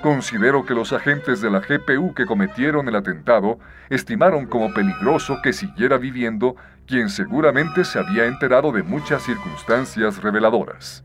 Considero 0.04 0.66
que 0.66 0.74
los 0.74 0.92
agentes 0.92 1.40
de 1.40 1.50
la 1.50 1.60
GPU 1.60 2.12
que 2.12 2.26
cometieron 2.26 2.86
el 2.88 2.94
atentado 2.94 3.58
estimaron 3.88 4.44
como 4.44 4.74
peligroso 4.74 5.38
que 5.42 5.54
siguiera 5.54 5.96
viviendo 5.96 6.56
quien 6.86 7.08
seguramente 7.08 7.86
se 7.86 7.98
había 7.98 8.26
enterado 8.26 8.70
de 8.70 8.82
muchas 8.82 9.22
circunstancias 9.22 10.22
reveladoras. 10.22 11.02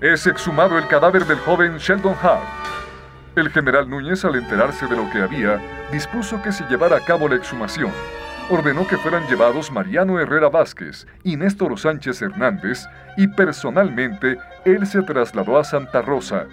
Es 0.00 0.26
exhumado 0.26 0.78
el 0.78 0.86
cadáver 0.86 1.26
del 1.26 1.36
joven 1.40 1.76
Sheldon 1.76 2.16
Hart. 2.22 2.42
El 3.36 3.50
general 3.50 3.90
Núñez, 3.90 4.24
al 4.24 4.36
enterarse 4.36 4.86
de 4.86 4.96
lo 4.96 5.10
que 5.10 5.18
había, 5.18 5.60
dispuso 5.92 6.40
que 6.40 6.52
se 6.52 6.64
llevara 6.68 6.96
a 6.96 7.04
cabo 7.04 7.28
la 7.28 7.36
exhumación. 7.36 7.92
Ordenó 8.48 8.86
que 8.86 8.96
fueran 8.96 9.26
llevados 9.26 9.70
Mariano 9.70 10.18
Herrera 10.18 10.48
Vázquez 10.48 11.06
y 11.22 11.36
Néstor 11.36 11.78
Sánchez 11.78 12.22
Hernández 12.22 12.86
y 13.18 13.28
personalmente 13.28 14.38
él 14.64 14.86
se 14.86 15.02
trasladó 15.02 15.58
a 15.58 15.64
Santa 15.64 16.00
Rosa. 16.00 16.46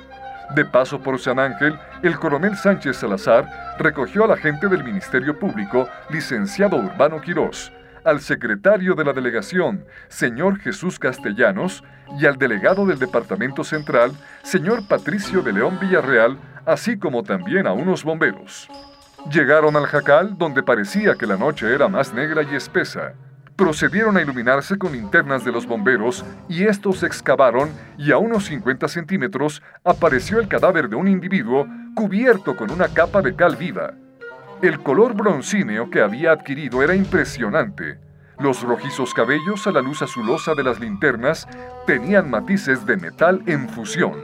De 0.56 0.66
paso 0.66 1.02
por 1.02 1.18
San 1.18 1.40
Ángel, 1.40 1.80
el 2.04 2.18
coronel 2.20 2.58
Sánchez 2.58 2.98
Salazar 2.98 3.48
recogió 3.80 4.26
al 4.26 4.32
agente 4.32 4.68
del 4.68 4.84
Ministerio 4.84 5.40
Público, 5.40 5.88
licenciado 6.10 6.76
Urbano 6.76 7.22
Quirós, 7.22 7.72
al 8.04 8.20
secretario 8.20 8.94
de 8.94 9.06
la 9.06 9.14
delegación, 9.14 9.86
señor 10.10 10.60
Jesús 10.60 11.00
Castellanos, 11.00 11.84
y 12.20 12.26
al 12.26 12.38
delegado 12.38 12.86
del 12.86 13.00
Departamento 13.00 13.64
Central, 13.64 14.12
señor 14.44 14.86
Patricio 14.90 15.42
de 15.42 15.54
León 15.54 15.80
Villarreal, 15.80 16.38
así 16.66 17.00
como 17.00 17.24
también 17.24 17.66
a 17.66 17.72
unos 17.72 18.04
bomberos. 18.04 18.68
Llegaron 19.32 19.78
al 19.78 19.86
jacal 19.86 20.38
donde 20.38 20.64
parecía 20.64 21.16
que 21.16 21.28
la 21.28 21.38
noche 21.38 21.74
era 21.74 21.88
más 21.88 22.14
negra 22.14 22.44
y 22.44 22.56
espesa. 22.56 23.14
Procedieron 23.62 24.18
a 24.18 24.24
iluminarse 24.24 24.80
con 24.80 24.94
linternas 24.94 25.46
de 25.46 25.52
los 25.52 25.68
bomberos 25.68 26.26
y 26.50 26.64
estos 26.64 27.04
excavaron 27.04 27.70
y 27.96 28.12
a 28.12 28.18
unos 28.18 28.46
50 28.46 28.88
centímetros 28.88 29.62
apareció 29.84 30.40
el 30.40 30.48
cadáver 30.48 30.90
de 30.90 30.96
un 30.96 31.08
individuo 31.08 31.68
cubierto 31.94 32.58
con 32.58 32.72
una 32.72 32.88
capa 32.88 33.22
de 33.22 33.36
cal 33.36 33.56
viva. 33.58 33.94
El 34.64 34.80
color 34.80 35.14
broncíneo 35.14 35.92
que 35.92 36.02
había 36.02 36.32
adquirido 36.32 36.82
era 36.82 36.96
impresionante. 36.96 38.00
Los 38.40 38.64
rojizos 38.64 39.14
cabellos 39.14 39.68
a 39.68 39.72
la 39.72 39.84
luz 39.84 40.02
azulosa 40.02 40.56
de 40.56 40.64
las 40.64 40.80
linternas 40.80 41.48
tenían 41.86 42.32
matices 42.32 42.88
de 42.88 42.98
metal 42.98 43.44
en 43.46 43.70
fusión. 43.70 44.24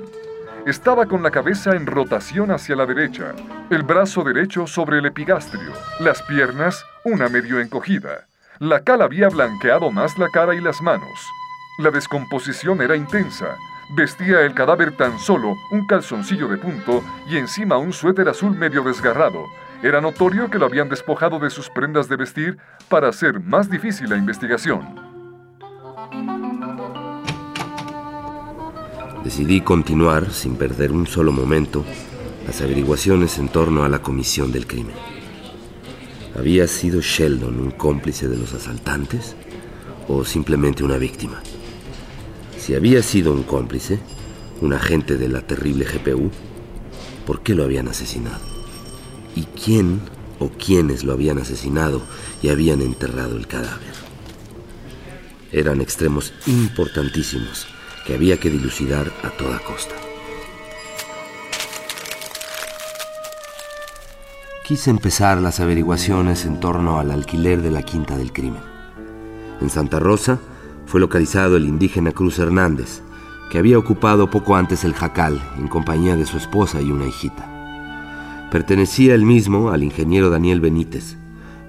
Estaba 0.66 1.06
con 1.06 1.22
la 1.22 1.30
cabeza 1.30 1.76
en 1.76 1.86
rotación 1.86 2.50
hacia 2.50 2.76
la 2.76 2.88
derecha, 2.88 3.36
el 3.70 3.84
brazo 3.84 4.24
derecho 4.24 4.66
sobre 4.66 4.98
el 4.98 5.06
epigastrio, 5.06 5.74
las 6.00 6.24
piernas 6.24 6.84
una 7.04 7.30
medio 7.30 7.60
encogida. 7.60 8.26
La 8.60 8.84
cal 8.84 9.04
había 9.04 9.30
blanqueado 9.30 9.92
más 9.92 10.18
la 10.18 10.30
cara 10.30 10.56
y 10.56 10.62
las 10.62 10.82
manos. 10.82 11.30
La 11.78 11.92
descomposición 11.92 12.82
era 12.82 12.96
intensa. 12.96 13.56
Vestía 13.96 14.42
el 14.42 14.56
cadáver 14.56 14.98
tan 14.98 15.20
solo 15.20 15.54
un 15.72 15.86
calzoncillo 15.86 16.48
de 16.48 16.58
punto 16.58 17.04
y 17.30 17.38
encima 17.38 17.78
un 17.78 17.94
suéter 17.94 18.28
azul 18.28 18.58
medio 18.58 18.82
desgarrado, 18.82 19.46
era 19.84 20.02
notorio 20.02 20.50
que 20.50 20.58
lo 20.58 20.66
habían 20.66 20.90
despojado 20.90 21.38
de 21.38 21.52
sus 21.52 21.70
prendas 21.70 22.10
de 22.10 22.16
vestir 22.16 22.58
para 22.90 23.10
hacer 23.10 23.40
más 23.40 23.70
difícil 23.70 24.10
la 24.10 24.18
investigación. 24.18 25.08
Decidí 29.24 29.62
continuar, 29.62 30.32
sin 30.32 30.56
perder 30.56 30.92
un 30.92 31.06
solo 31.06 31.32
momento, 31.32 31.86
las 32.48 32.60
averiguaciones 32.62 33.38
en 33.38 33.50
torno 33.50 33.84
a 33.84 33.90
la 33.90 34.00
comisión 34.00 34.52
del 34.52 34.66
crimen. 34.66 34.96
¿Había 36.38 36.68
sido 36.68 37.02
Sheldon 37.02 37.60
un 37.60 37.72
cómplice 37.72 38.28
de 38.28 38.38
los 38.38 38.54
asaltantes 38.54 39.36
o 40.08 40.24
simplemente 40.24 40.84
una 40.84 40.98
víctima? 40.98 41.42
Si 42.58 42.76
había 42.76 43.02
sido 43.02 43.34
un 43.34 43.44
cómplice, 43.44 44.00
un 44.62 44.74
agente 44.74 45.18
de 45.18 45.28
la 45.28 45.42
terrible 45.42 45.86
GPU, 45.86 46.30
¿por 47.26 47.42
qué 47.42 47.56
lo 47.56 47.64
habían 47.64 47.88
asesinado? 47.88 48.58
y 49.38 49.44
quién 49.64 50.02
o 50.40 50.50
quiénes 50.50 51.04
lo 51.04 51.14
habían 51.14 51.38
asesinado 51.38 52.02
y 52.42 52.50
habían 52.50 52.82
enterrado 52.82 53.38
el 53.38 53.46
cadáver. 53.46 53.94
Eran 55.52 55.80
extremos 55.80 56.34
importantísimos 56.48 57.68
que 58.06 58.16
había 58.16 58.40
que 58.40 58.50
dilucidar 58.50 59.14
a 59.24 59.30
toda 59.30 59.60
costa. 59.60 60.07
Quise 64.68 64.90
empezar 64.90 65.38
las 65.38 65.62
averiguaciones 65.62 66.46
en 66.46 66.60
torno 66.60 67.00
al 67.00 67.12
alquiler 67.12 67.62
de 67.62 67.72
la 67.72 67.84
quinta 67.84 68.18
del 68.18 68.34
crimen. 68.34 68.62
En 69.62 69.70
Santa 69.70 69.98
Rosa 69.98 70.40
fue 70.86 71.00
localizado 71.00 71.56
el 71.56 71.66
indígena 71.66 72.12
Cruz 72.12 72.38
Hernández, 72.38 73.02
que 73.50 73.60
había 73.60 73.80
ocupado 73.80 74.30
poco 74.30 74.58
antes 74.58 74.84
el 74.84 74.94
jacal 74.94 75.42
en 75.58 75.70
compañía 75.70 76.18
de 76.18 76.26
su 76.26 76.36
esposa 76.36 76.82
y 76.82 76.92
una 76.92 77.08
hijita. 77.08 78.50
Pertenecía 78.52 79.16
él 79.16 79.24
mismo 79.24 79.70
al 79.70 79.84
ingeniero 79.84 80.30
Daniel 80.30 80.60
Benítez, 80.60 81.16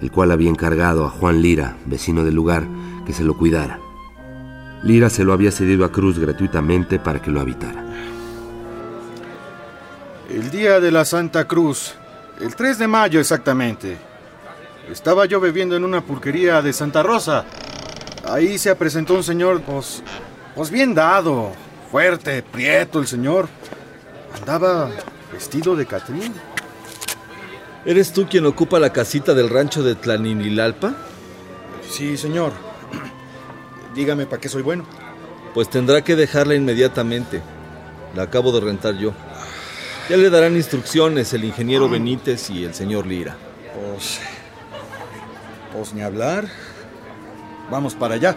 el 0.00 0.10
cual 0.10 0.32
había 0.32 0.50
encargado 0.50 1.06
a 1.06 1.10
Juan 1.10 1.40
Lira, 1.40 1.76
vecino 1.86 2.24
del 2.24 2.34
lugar, 2.34 2.66
que 3.06 3.12
se 3.12 3.22
lo 3.22 3.38
cuidara. 3.38 3.78
Lira 4.82 5.08
se 5.08 5.22
lo 5.22 5.32
había 5.32 5.52
cedido 5.52 5.84
a 5.84 5.92
Cruz 5.92 6.18
gratuitamente 6.18 6.98
para 6.98 7.22
que 7.22 7.30
lo 7.30 7.40
habitara. 7.40 7.84
El 10.28 10.50
día 10.50 10.80
de 10.80 10.90
la 10.90 11.04
Santa 11.04 11.46
Cruz, 11.46 11.94
el 12.40 12.54
3 12.54 12.78
de 12.78 12.88
mayo 12.88 13.20
exactamente, 13.20 13.96
estaba 14.90 15.26
yo 15.26 15.40
bebiendo 15.40 15.76
en 15.76 15.84
una 15.84 16.00
pulquería 16.00 16.62
de 16.62 16.72
Santa 16.72 17.02
Rosa. 17.02 17.44
Ahí 18.28 18.58
se 18.58 18.74
presentó 18.74 19.14
un 19.14 19.24
señor, 19.24 19.60
pues, 19.62 20.02
pues 20.54 20.70
bien 20.70 20.94
dado, 20.94 21.52
fuerte, 21.90 22.42
prieto 22.42 23.00
el 23.00 23.06
señor. 23.06 23.48
Andaba 24.40 24.90
vestido 25.32 25.76
de 25.76 25.86
Catrín. 25.86 26.32
¿Eres 27.84 28.12
tú 28.12 28.26
quien 28.28 28.46
ocupa 28.46 28.78
la 28.78 28.92
casita 28.92 29.34
del 29.34 29.48
rancho 29.48 29.82
de 29.82 29.94
Tlaninilalpa? 29.94 30.94
Sí, 31.88 32.16
señor. 32.16 32.52
Dígame 33.94 34.26
para 34.26 34.40
qué 34.40 34.48
soy 34.48 34.62
bueno. 34.62 34.84
Pues 35.54 35.70
tendrá 35.70 36.02
que 36.02 36.16
dejarla 36.16 36.54
inmediatamente. 36.54 37.40
La 38.14 38.24
acabo 38.24 38.52
de 38.52 38.60
rentar 38.60 38.94
yo. 38.96 39.12
Ya 40.08 40.16
le 40.16 40.30
darán 40.30 40.56
instrucciones 40.56 41.34
el 41.34 41.44
ingeniero 41.44 41.86
Benítez 41.86 42.48
y 42.48 42.64
el 42.64 42.72
señor 42.72 43.06
Lira. 43.06 43.36
Pues. 43.74 44.20
Pues 45.70 45.92
ni 45.92 46.00
hablar. 46.00 46.48
Vamos 47.70 47.94
para 47.94 48.14
allá. 48.14 48.34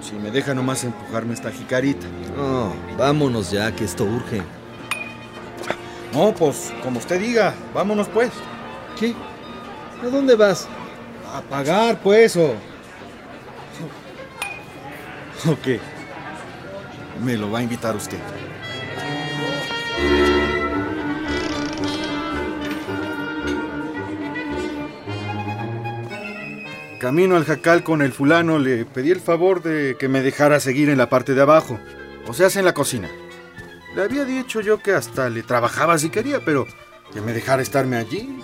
Si 0.00 0.14
me 0.14 0.32
deja 0.32 0.52
nomás 0.52 0.82
empujarme 0.82 1.34
esta 1.34 1.52
jicarita. 1.52 2.08
No, 2.36 2.74
vámonos 2.98 3.52
ya, 3.52 3.70
que 3.70 3.84
esto 3.84 4.02
urge. 4.02 4.42
No, 6.12 6.34
pues 6.34 6.72
como 6.82 6.98
usted 6.98 7.20
diga, 7.20 7.54
vámonos 7.72 8.08
pues. 8.08 8.32
¿Qué? 8.98 9.14
¿A 10.02 10.06
dónde 10.06 10.34
vas? 10.34 10.66
A 11.32 11.40
pagar, 11.40 12.00
pues, 12.00 12.36
o. 12.36 12.54
¿O 15.46 15.56
qué? 15.62 15.78
Me 17.22 17.36
lo 17.36 17.50
va 17.50 17.60
a 17.60 17.62
invitar 17.62 17.94
usted. 17.94 18.18
Camino 27.06 27.36
al 27.36 27.44
jacal 27.44 27.84
con 27.84 28.02
el 28.02 28.10
fulano, 28.10 28.58
le 28.58 28.84
pedí 28.84 29.12
el 29.12 29.20
favor 29.20 29.62
de 29.62 29.96
que 29.96 30.08
me 30.08 30.22
dejara 30.22 30.58
seguir 30.58 30.88
en 30.88 30.98
la 30.98 31.08
parte 31.08 31.34
de 31.34 31.40
abajo, 31.40 31.78
o 32.26 32.34
sea, 32.34 32.48
en 32.52 32.64
la 32.64 32.74
cocina. 32.74 33.08
Le 33.94 34.02
había 34.02 34.24
dicho 34.24 34.60
yo 34.60 34.82
que 34.82 34.90
hasta 34.90 35.30
le 35.30 35.44
trabajaba 35.44 35.96
si 35.98 36.10
quería, 36.10 36.44
pero 36.44 36.66
que 37.12 37.20
me 37.20 37.32
dejara 37.32 37.62
estarme 37.62 37.96
allí, 37.96 38.40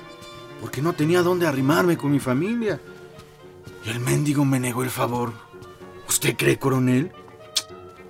porque 0.61 0.81
no 0.81 0.93
tenía 0.93 1.23
dónde 1.23 1.49
arrimarme 1.49 1.97
con 1.97 2.13
mi 2.13 2.21
familia. 2.21 2.79
Y 3.85 3.91
el 3.91 3.99
mendigo 3.99 4.45
me 4.45 4.61
negó 4.61 4.85
el 4.85 4.91
favor. 4.91 5.33
¿Usted 6.09 6.37
cree, 6.37 6.57
coronel? 6.57 7.11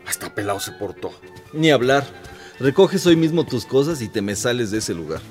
Hasta 0.06 0.34
pelado 0.34 0.60
se 0.60 0.72
portó. 0.72 1.12
Ni 1.54 1.70
hablar. 1.70 2.04
Recoges 2.60 3.06
hoy 3.06 3.16
mismo 3.16 3.46
tus 3.46 3.64
cosas 3.64 4.02
y 4.02 4.08
te 4.10 4.20
me 4.20 4.36
sales 4.36 4.70
de 4.70 4.80
ese 4.80 4.92
lugar. 4.92 5.22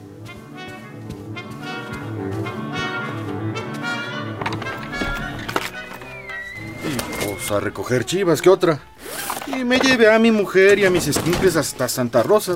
A 7.57 7.59
recoger 7.59 8.05
chivas, 8.05 8.41
¿qué 8.41 8.49
otra? 8.49 8.79
Y 9.47 9.63
me 9.63 9.79
llevé 9.79 10.11
a 10.11 10.19
mi 10.19 10.31
mujer 10.31 10.79
y 10.79 10.85
a 10.85 10.89
mis 10.89 11.07
esquimpes 11.07 11.55
hasta 11.55 11.87
Santa 11.89 12.23
Rosa. 12.23 12.55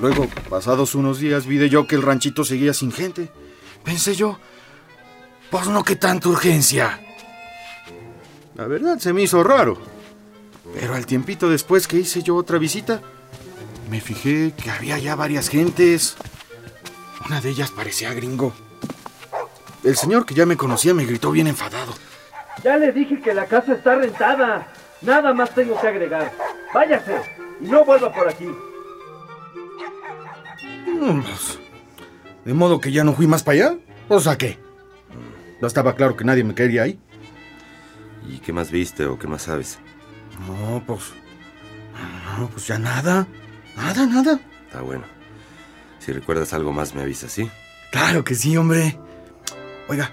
Luego, 0.00 0.28
pasados 0.50 0.94
unos 0.94 1.18
días, 1.18 1.46
vi 1.46 1.56
de 1.56 1.68
yo 1.68 1.86
que 1.86 1.94
el 1.94 2.02
ranchito 2.02 2.44
seguía 2.44 2.74
sin 2.74 2.92
gente. 2.92 3.30
Pensé 3.84 4.14
yo, 4.14 4.38
pues 5.50 5.68
no 5.68 5.84
que 5.84 5.96
tanta 5.96 6.28
urgencia. 6.28 7.00
La 8.54 8.66
verdad 8.66 8.98
se 8.98 9.12
me 9.12 9.22
hizo 9.22 9.42
raro. 9.42 9.78
Pero 10.74 10.94
al 10.94 11.06
tiempito 11.06 11.48
después 11.48 11.86
que 11.86 11.98
hice 11.98 12.22
yo 12.22 12.36
otra 12.36 12.58
visita, 12.58 13.00
me 13.90 14.00
fijé 14.00 14.52
que 14.52 14.70
había 14.70 14.98
ya 14.98 15.14
varias 15.14 15.48
gentes. 15.48 16.16
Una 17.26 17.40
de 17.40 17.50
ellas 17.50 17.70
parecía 17.70 18.12
gringo. 18.12 18.52
El 19.84 19.96
señor 19.96 20.26
que 20.26 20.34
ya 20.34 20.46
me 20.46 20.56
conocía 20.56 20.94
me 20.94 21.04
gritó 21.04 21.30
bien 21.30 21.46
enfadado. 21.46 21.94
Ya 22.66 22.76
le 22.78 22.90
dije 22.90 23.20
que 23.20 23.32
la 23.32 23.46
casa 23.46 23.74
está 23.74 23.94
rentada. 23.94 24.66
Nada 25.00 25.32
más 25.32 25.54
tengo 25.54 25.80
que 25.80 25.86
agregar. 25.86 26.32
Váyase 26.74 27.14
y 27.60 27.66
no 27.66 27.84
vuelva 27.84 28.12
por 28.12 28.28
aquí. 28.28 28.48
Mm, 30.88 31.20
pues, 31.20 31.60
de 32.44 32.54
modo 32.54 32.80
que 32.80 32.90
ya 32.90 33.04
no 33.04 33.12
fui 33.12 33.28
más 33.28 33.44
para 33.44 33.54
allá. 33.54 33.78
¿O 34.08 34.18
sea 34.18 34.36
qué? 34.36 34.58
No 35.60 35.68
estaba 35.68 35.94
claro 35.94 36.16
que 36.16 36.24
nadie 36.24 36.42
me 36.42 36.56
quería 36.56 36.82
ahí. 36.82 36.98
¿Y 38.28 38.38
qué 38.38 38.52
más 38.52 38.72
viste 38.72 39.06
o 39.06 39.16
qué 39.16 39.28
más 39.28 39.42
sabes? 39.42 39.78
No, 40.48 40.82
pues. 40.84 41.12
No, 42.36 42.48
pues 42.48 42.66
ya 42.66 42.80
nada. 42.80 43.28
Nada, 43.76 44.06
nada. 44.06 44.40
Está 44.66 44.80
bueno. 44.80 45.04
Si 46.00 46.10
recuerdas 46.10 46.52
algo 46.52 46.72
más, 46.72 46.96
me 46.96 47.02
avisas, 47.02 47.30
¿sí? 47.30 47.48
Claro 47.92 48.24
que 48.24 48.34
sí, 48.34 48.56
hombre. 48.56 48.98
Oiga. 49.86 50.10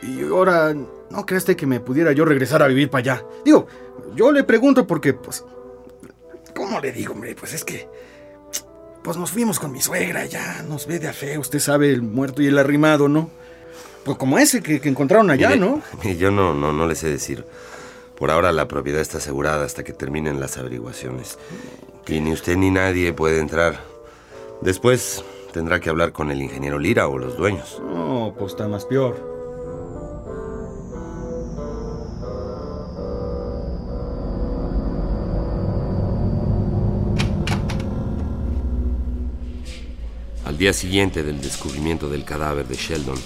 Y 0.00 0.22
ahora, 0.22 0.72
¿no 1.10 1.26
crees 1.26 1.44
que 1.44 1.66
me 1.66 1.80
pudiera 1.80 2.12
yo 2.12 2.24
regresar 2.24 2.62
a 2.62 2.68
vivir 2.68 2.88
para 2.90 3.00
allá? 3.00 3.24
Digo, 3.44 3.66
yo 4.14 4.32
le 4.32 4.44
pregunto 4.44 4.86
porque, 4.86 5.12
pues. 5.14 5.44
¿Cómo 6.54 6.80
le 6.80 6.92
digo, 6.92 7.12
hombre? 7.12 7.34
Pues 7.34 7.54
es 7.54 7.64
que. 7.64 7.88
Pues 9.02 9.16
nos 9.16 9.30
fuimos 9.30 9.58
con 9.58 9.72
mi 9.72 9.80
suegra, 9.80 10.26
ya 10.26 10.62
nos 10.62 10.86
ve 10.86 10.98
de 10.98 11.08
a 11.08 11.12
fe. 11.12 11.38
Usted 11.38 11.58
sabe, 11.58 11.90
el 11.90 12.02
muerto 12.02 12.42
y 12.42 12.46
el 12.46 12.58
arrimado, 12.58 13.08
¿no? 13.08 13.30
Pues 14.04 14.18
como 14.18 14.38
ese 14.38 14.62
que, 14.62 14.80
que 14.80 14.88
encontraron 14.88 15.30
allá, 15.30 15.48
Mire, 15.48 15.60
¿no? 15.60 15.82
Yo 16.18 16.30
no, 16.30 16.54
no, 16.54 16.72
no 16.72 16.86
le 16.86 16.94
sé 16.94 17.08
decir. 17.08 17.44
Por 18.16 18.30
ahora 18.30 18.52
la 18.52 18.68
propiedad 18.68 19.00
está 19.00 19.18
asegurada 19.18 19.64
hasta 19.64 19.82
que 19.82 19.94
terminen 19.94 20.40
las 20.40 20.58
averiguaciones. 20.58 21.38
Y 22.06 22.20
ni 22.20 22.32
usted 22.32 22.56
ni 22.56 22.70
nadie 22.70 23.14
puede 23.14 23.40
entrar. 23.40 23.80
Después 24.60 25.24
tendrá 25.52 25.80
que 25.80 25.88
hablar 25.88 26.12
con 26.12 26.30
el 26.30 26.42
ingeniero 26.42 26.78
Lira 26.78 27.08
o 27.08 27.16
los 27.16 27.36
dueños. 27.38 27.80
No, 27.82 28.34
pues 28.38 28.52
está 28.52 28.68
más 28.68 28.84
peor. 28.84 29.39
Al 40.50 40.58
día 40.58 40.72
siguiente 40.72 41.22
del 41.22 41.40
descubrimiento 41.40 42.08
del 42.08 42.24
cadáver 42.24 42.66
de 42.66 42.74
Sheldon, 42.74 43.20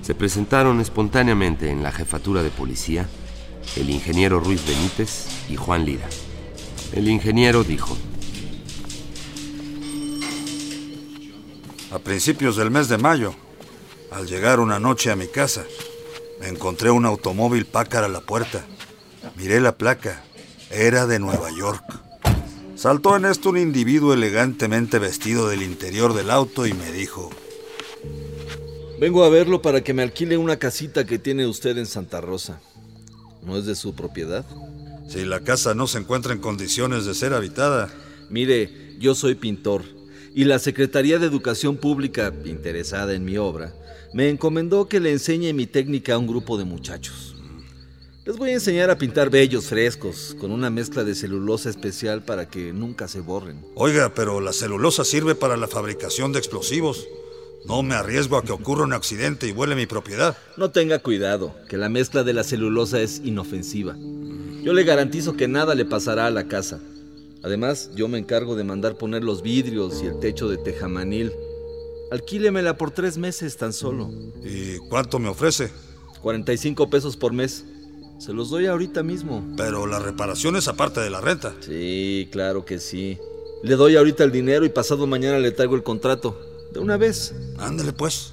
se 0.00 0.14
presentaron 0.14 0.80
espontáneamente 0.80 1.68
en 1.68 1.82
la 1.82 1.92
jefatura 1.92 2.42
de 2.42 2.48
policía 2.48 3.06
el 3.76 3.90
ingeniero 3.90 4.40
Ruiz 4.40 4.66
Benítez 4.66 5.26
y 5.50 5.56
Juan 5.56 5.84
Lira. 5.84 6.08
El 6.94 7.08
ingeniero 7.08 7.62
dijo, 7.62 7.94
A 11.92 11.98
principios 11.98 12.56
del 12.56 12.70
mes 12.70 12.88
de 12.88 12.96
mayo, 12.96 13.34
al 14.10 14.26
llegar 14.26 14.58
una 14.58 14.80
noche 14.80 15.10
a 15.10 15.16
mi 15.16 15.26
casa, 15.26 15.62
me 16.40 16.48
encontré 16.48 16.90
un 16.90 17.04
automóvil 17.04 17.66
Packard 17.66 18.04
a 18.04 18.08
la 18.08 18.22
puerta. 18.22 18.64
Miré 19.36 19.60
la 19.60 19.76
placa. 19.76 20.24
Era 20.70 21.06
de 21.06 21.18
Nueva 21.18 21.50
York. 21.50 22.05
Saltó 22.76 23.16
en 23.16 23.24
esto 23.24 23.50
un 23.50 23.58
individuo 23.58 24.12
elegantemente 24.12 24.98
vestido 24.98 25.48
del 25.48 25.62
interior 25.62 26.14
del 26.14 26.30
auto 26.30 26.66
y 26.66 26.74
me 26.74 26.92
dijo, 26.92 27.30
Vengo 29.00 29.24
a 29.24 29.28
verlo 29.28 29.62
para 29.62 29.82
que 29.82 29.94
me 29.94 30.02
alquile 30.02 30.36
una 30.36 30.58
casita 30.58 31.04
que 31.04 31.18
tiene 31.18 31.46
usted 31.46 31.76
en 31.78 31.86
Santa 31.86 32.20
Rosa. 32.20 32.60
¿No 33.42 33.56
es 33.56 33.66
de 33.66 33.74
su 33.74 33.94
propiedad? 33.94 34.44
si 35.08 35.24
la 35.24 35.40
casa 35.40 35.74
no 35.74 35.86
se 35.86 35.98
encuentra 35.98 36.32
en 36.32 36.40
condiciones 36.40 37.04
de 37.04 37.14
ser 37.14 37.32
habitada, 37.32 37.88
Mire, 38.28 38.96
yo 38.98 39.14
soy 39.14 39.36
pintor 39.36 39.84
y 40.34 40.44
la 40.44 40.58
Secretaría 40.58 41.18
de 41.18 41.26
Educación 41.26 41.76
Pública, 41.76 42.32
interesada 42.44 43.14
en 43.14 43.24
mi 43.24 43.38
obra, 43.38 43.72
me 44.12 44.28
encomendó 44.28 44.88
que 44.88 45.00
le 45.00 45.12
enseñe 45.12 45.52
mi 45.54 45.66
técnica 45.66 46.14
a 46.14 46.18
un 46.18 46.26
grupo 46.26 46.58
de 46.58 46.64
muchachos. 46.64 47.35
Les 48.26 48.36
voy 48.36 48.50
a 48.50 48.54
enseñar 48.54 48.90
a 48.90 48.98
pintar 48.98 49.30
bellos 49.30 49.66
frescos 49.66 50.36
con 50.40 50.50
una 50.50 50.68
mezcla 50.68 51.04
de 51.04 51.14
celulosa 51.14 51.70
especial 51.70 52.24
para 52.24 52.48
que 52.48 52.72
nunca 52.72 53.06
se 53.06 53.20
borren. 53.20 53.64
oiga, 53.76 54.12
pero 54.16 54.40
la 54.40 54.52
celulosa 54.52 55.04
sirve 55.04 55.36
para 55.36 55.56
la 55.56 55.68
fabricación 55.68 56.32
de 56.32 56.40
explosivos. 56.40 57.06
No 57.66 57.84
me 57.84 57.94
arriesgo 57.94 58.36
a 58.36 58.42
que 58.42 58.50
ocurra 58.50 58.82
un 58.82 58.94
accidente 58.94 59.46
y 59.46 59.52
vuele 59.52 59.76
mi 59.76 59.86
propiedad. 59.86 60.36
No 60.56 60.72
tenga 60.72 60.98
cuidado, 60.98 61.54
que 61.68 61.76
la 61.76 61.88
mezcla 61.88 62.24
de 62.24 62.32
la 62.32 62.42
celulosa 62.42 63.00
es 63.00 63.20
inofensiva. 63.22 63.94
Yo 64.64 64.72
le 64.72 64.82
garantizo 64.82 65.36
que 65.36 65.46
nada 65.46 65.76
le 65.76 65.84
pasará 65.84 66.26
a 66.26 66.32
la 66.32 66.48
casa. 66.48 66.80
Además, 67.44 67.92
yo 67.94 68.08
me 68.08 68.18
encargo 68.18 68.56
de 68.56 68.64
mandar 68.64 68.98
poner 68.98 69.22
los 69.22 69.40
vidrios 69.40 70.02
y 70.02 70.06
el 70.06 70.18
techo 70.18 70.48
de 70.48 70.56
tejamanil. 70.56 71.30
Alquílemela 72.10 72.76
por 72.76 72.90
tres 72.90 73.18
meses 73.18 73.56
tan 73.56 73.72
solo. 73.72 74.10
¿Y 74.42 74.78
cuánto 74.88 75.20
me 75.20 75.28
ofrece? 75.28 75.70
45 76.22 76.90
pesos 76.90 77.16
por 77.16 77.32
mes. 77.32 77.64
Se 78.18 78.32
los 78.32 78.48
doy 78.48 78.66
ahorita 78.66 79.02
mismo. 79.02 79.44
Pero 79.56 79.86
la 79.86 79.98
reparación 79.98 80.56
es 80.56 80.68
aparte 80.68 81.00
de 81.00 81.10
la 81.10 81.20
renta. 81.20 81.54
Sí, 81.60 82.28
claro 82.32 82.64
que 82.64 82.78
sí. 82.78 83.18
Le 83.62 83.76
doy 83.76 83.96
ahorita 83.96 84.24
el 84.24 84.32
dinero 84.32 84.64
y 84.64 84.70
pasado 84.70 85.06
mañana 85.06 85.38
le 85.38 85.52
traigo 85.52 85.76
el 85.76 85.82
contrato. 85.82 86.40
De 86.72 86.80
una 86.80 86.96
vez. 86.96 87.34
Ándale 87.58 87.92
pues. 87.92 88.32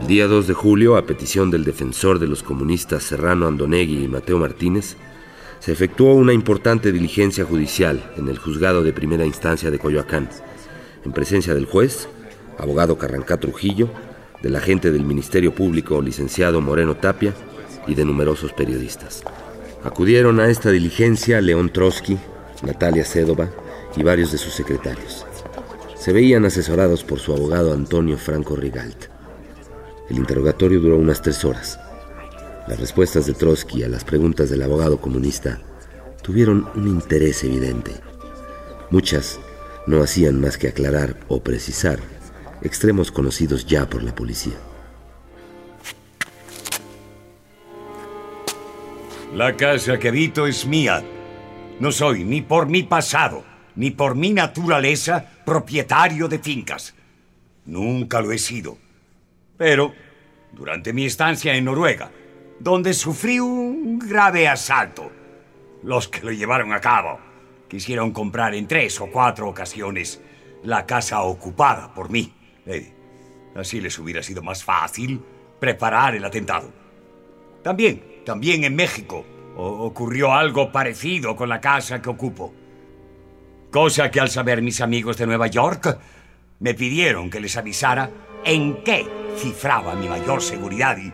El 0.00 0.06
día 0.06 0.28
2 0.28 0.46
de 0.46 0.54
julio, 0.54 0.96
a 0.96 1.04
petición 1.04 1.50
del 1.50 1.64
defensor 1.64 2.18
de 2.20 2.28
los 2.28 2.42
comunistas 2.42 3.02
Serrano 3.02 3.46
Andonegui 3.46 4.04
y 4.04 4.08
Mateo 4.08 4.38
Martínez, 4.38 4.96
se 5.58 5.72
efectuó 5.72 6.14
una 6.14 6.32
importante 6.32 6.92
diligencia 6.92 7.44
judicial 7.44 8.12
en 8.16 8.28
el 8.28 8.38
juzgado 8.38 8.82
de 8.82 8.92
primera 8.92 9.26
instancia 9.26 9.70
de 9.70 9.78
Coyoacán, 9.78 10.30
en 11.04 11.12
presencia 11.12 11.54
del 11.54 11.66
juez, 11.66 12.08
abogado 12.58 12.98
Carrancá 12.98 13.38
Trujillo, 13.38 13.88
del 14.42 14.56
agente 14.56 14.90
del 14.90 15.04
Ministerio 15.04 15.54
Público, 15.54 16.00
licenciado 16.02 16.60
Moreno 16.60 16.96
Tapia, 16.96 17.32
y 17.88 17.94
de 17.94 18.04
numerosos 18.04 18.52
periodistas. 18.52 19.22
Acudieron 19.82 20.38
a 20.38 20.48
esta 20.48 20.70
diligencia 20.70 21.40
León 21.40 21.72
Trotsky, 21.72 22.18
Natalia 22.62 23.04
Cédova 23.04 23.48
y 23.96 24.02
varios 24.02 24.30
de 24.30 24.38
sus 24.38 24.52
secretarios. 24.52 25.24
Se 25.96 26.12
veían 26.12 26.44
asesorados 26.44 27.02
por 27.02 27.18
su 27.18 27.32
abogado 27.32 27.72
Antonio 27.72 28.18
Franco 28.18 28.54
Rigalt. 28.54 29.06
El 30.10 30.18
interrogatorio 30.18 30.80
duró 30.80 30.96
unas 30.96 31.22
tres 31.22 31.44
horas. 31.44 31.80
Las 32.66 32.78
respuestas 32.78 33.26
de 33.26 33.32
Trotsky 33.32 33.82
a 33.82 33.88
las 33.88 34.04
preguntas 34.04 34.50
del 34.50 34.62
abogado 34.62 35.00
comunista 35.00 35.60
tuvieron 36.22 36.68
un 36.74 36.86
interés 36.86 37.42
evidente. 37.44 37.92
Muchas 38.90 39.40
no 39.86 40.02
hacían 40.02 40.40
más 40.40 40.58
que 40.58 40.68
aclarar 40.68 41.16
o 41.28 41.40
precisar 41.40 41.98
extremos 42.62 43.10
conocidos 43.10 43.66
ya 43.66 43.88
por 43.88 44.02
la 44.02 44.14
policía. 44.14 44.54
La 49.34 49.56
casa 49.56 49.98
que 49.98 50.08
habito 50.08 50.46
es 50.46 50.66
mía. 50.66 51.02
No 51.80 51.92
soy 51.92 52.24
ni 52.24 52.40
por 52.40 52.66
mi 52.66 52.82
pasado, 52.82 53.44
ni 53.76 53.90
por 53.90 54.14
mi 54.14 54.32
naturaleza 54.32 55.24
propietario 55.44 56.28
de 56.28 56.38
fincas. 56.38 56.94
Nunca 57.66 58.20
lo 58.20 58.32
he 58.32 58.38
sido. 58.38 58.78
Pero, 59.56 59.92
durante 60.52 60.92
mi 60.92 61.04
estancia 61.04 61.54
en 61.54 61.66
Noruega, 61.66 62.10
donde 62.58 62.94
sufrí 62.94 63.38
un 63.38 63.98
grave 63.98 64.48
asalto, 64.48 65.12
los 65.82 66.08
que 66.08 66.22
lo 66.22 66.32
llevaron 66.32 66.72
a 66.72 66.80
cabo 66.80 67.20
quisieron 67.68 68.12
comprar 68.12 68.54
en 68.54 68.66
tres 68.66 69.00
o 69.00 69.08
cuatro 69.08 69.48
ocasiones 69.48 70.20
la 70.64 70.86
casa 70.86 71.22
ocupada 71.22 71.94
por 71.94 72.10
mí. 72.10 72.32
Así 73.54 73.80
les 73.80 73.98
hubiera 73.98 74.22
sido 74.22 74.42
más 74.42 74.62
fácil 74.62 75.20
preparar 75.58 76.14
el 76.14 76.24
atentado. 76.24 76.70
También, 77.62 78.22
también 78.24 78.64
en 78.64 78.76
México 78.76 79.24
ocurrió 79.56 80.32
algo 80.32 80.70
parecido 80.70 81.34
con 81.34 81.48
la 81.48 81.60
casa 81.60 82.00
que 82.00 82.10
ocupo. 82.10 82.54
Cosa 83.70 84.10
que 84.10 84.20
al 84.20 84.30
saber 84.30 84.62
mis 84.62 84.80
amigos 84.80 85.16
de 85.16 85.26
Nueva 85.26 85.48
York, 85.48 85.98
me 86.60 86.74
pidieron 86.74 87.28
que 87.28 87.40
les 87.40 87.56
avisara 87.56 88.10
en 88.44 88.82
qué 88.84 89.06
cifraba 89.36 89.94
mi 89.94 90.08
mayor 90.08 90.42
seguridad 90.42 90.96
y, 90.96 91.08
y 91.08 91.12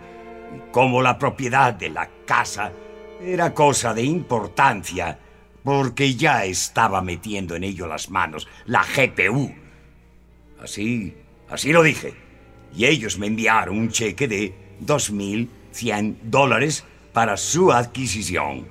cómo 0.70 1.02
la 1.02 1.18
propiedad 1.18 1.74
de 1.74 1.90
la 1.90 2.08
casa 2.26 2.72
era 3.20 3.54
cosa 3.54 3.94
de 3.94 4.02
importancia, 4.02 5.18
porque 5.62 6.14
ya 6.14 6.44
estaba 6.44 7.00
metiendo 7.00 7.56
en 7.56 7.64
ello 7.64 7.86
las 7.86 8.10
manos 8.10 8.46
la 8.66 8.84
GPU. 8.84 9.54
Así, 10.60 11.14
así 11.54 11.72
lo 11.72 11.82
dije. 11.82 12.14
Y 12.74 12.86
ellos 12.86 13.18
me 13.18 13.26
enviaron 13.26 13.78
un 13.78 13.88
cheque 13.88 14.28
de 14.28 14.54
2.100 14.84 16.16
dólares 16.24 16.84
para 17.12 17.36
su 17.36 17.72
adquisición. 17.72 18.66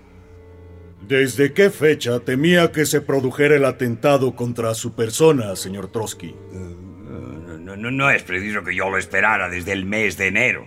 ¿Desde 1.07 1.53
qué 1.53 1.69
fecha 1.69 2.19
temía 2.19 2.71
que 2.71 2.85
se 2.85 3.01
produjera 3.01 3.55
el 3.55 3.65
atentado 3.65 4.35
contra 4.35 4.73
su 4.73 4.93
persona, 4.93 5.55
señor 5.55 5.91
Trotsky? 5.91 6.33
No, 7.59 7.75
no, 7.75 7.91
no 7.91 8.09
es 8.09 8.23
preciso 8.23 8.63
que 8.63 8.75
yo 8.75 8.89
lo 8.89 8.97
esperara 8.97 9.49
desde 9.49 9.71
el 9.71 9.85
mes 9.85 10.17
de 10.17 10.27
enero. 10.27 10.65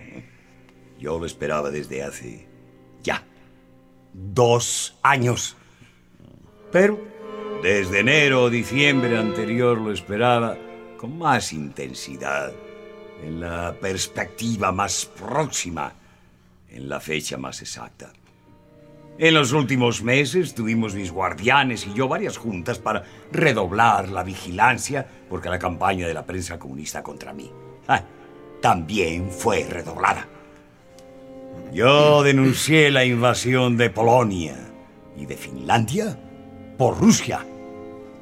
Yo 0.99 1.19
lo 1.19 1.25
esperaba 1.25 1.71
desde 1.71 2.03
hace 2.03 2.47
ya 3.03 3.23
dos 4.13 4.97
años. 5.03 5.55
Pero 6.71 6.99
desde 7.63 7.99
enero 7.99 8.43
o 8.43 8.49
diciembre 8.49 9.17
anterior 9.17 9.79
lo 9.79 9.91
esperaba 9.91 10.57
con 10.97 11.17
más 11.17 11.53
intensidad, 11.53 12.51
en 13.23 13.39
la 13.39 13.75
perspectiva 13.79 14.71
más 14.71 15.05
próxima, 15.05 15.93
en 16.69 16.89
la 16.89 16.99
fecha 16.99 17.37
más 17.37 17.61
exacta. 17.61 18.11
En 19.19 19.33
los 19.33 19.51
últimos 19.51 20.03
meses 20.03 20.53
tuvimos 20.53 20.93
mis 20.93 21.11
guardianes 21.11 21.87
y 21.87 21.93
yo 21.93 22.07
varias 22.07 22.37
juntas 22.37 22.77
para 22.77 23.03
redoblar 23.31 24.09
la 24.09 24.23
vigilancia 24.23 25.07
porque 25.27 25.49
la 25.49 25.57
campaña 25.57 26.07
de 26.07 26.13
la 26.13 26.25
prensa 26.25 26.59
comunista 26.59 27.01
contra 27.01 27.33
mí 27.33 27.51
también 28.61 29.29
fue 29.31 29.65
redoblada. 29.69 30.27
Yo 31.73 32.23
denuncié 32.23 32.91
la 32.91 33.05
invasión 33.05 33.77
de 33.77 33.89
Polonia 33.89 34.55
y 35.17 35.25
de 35.25 35.35
Finlandia 35.35 36.17
por 36.77 36.99
Rusia, 36.99 37.45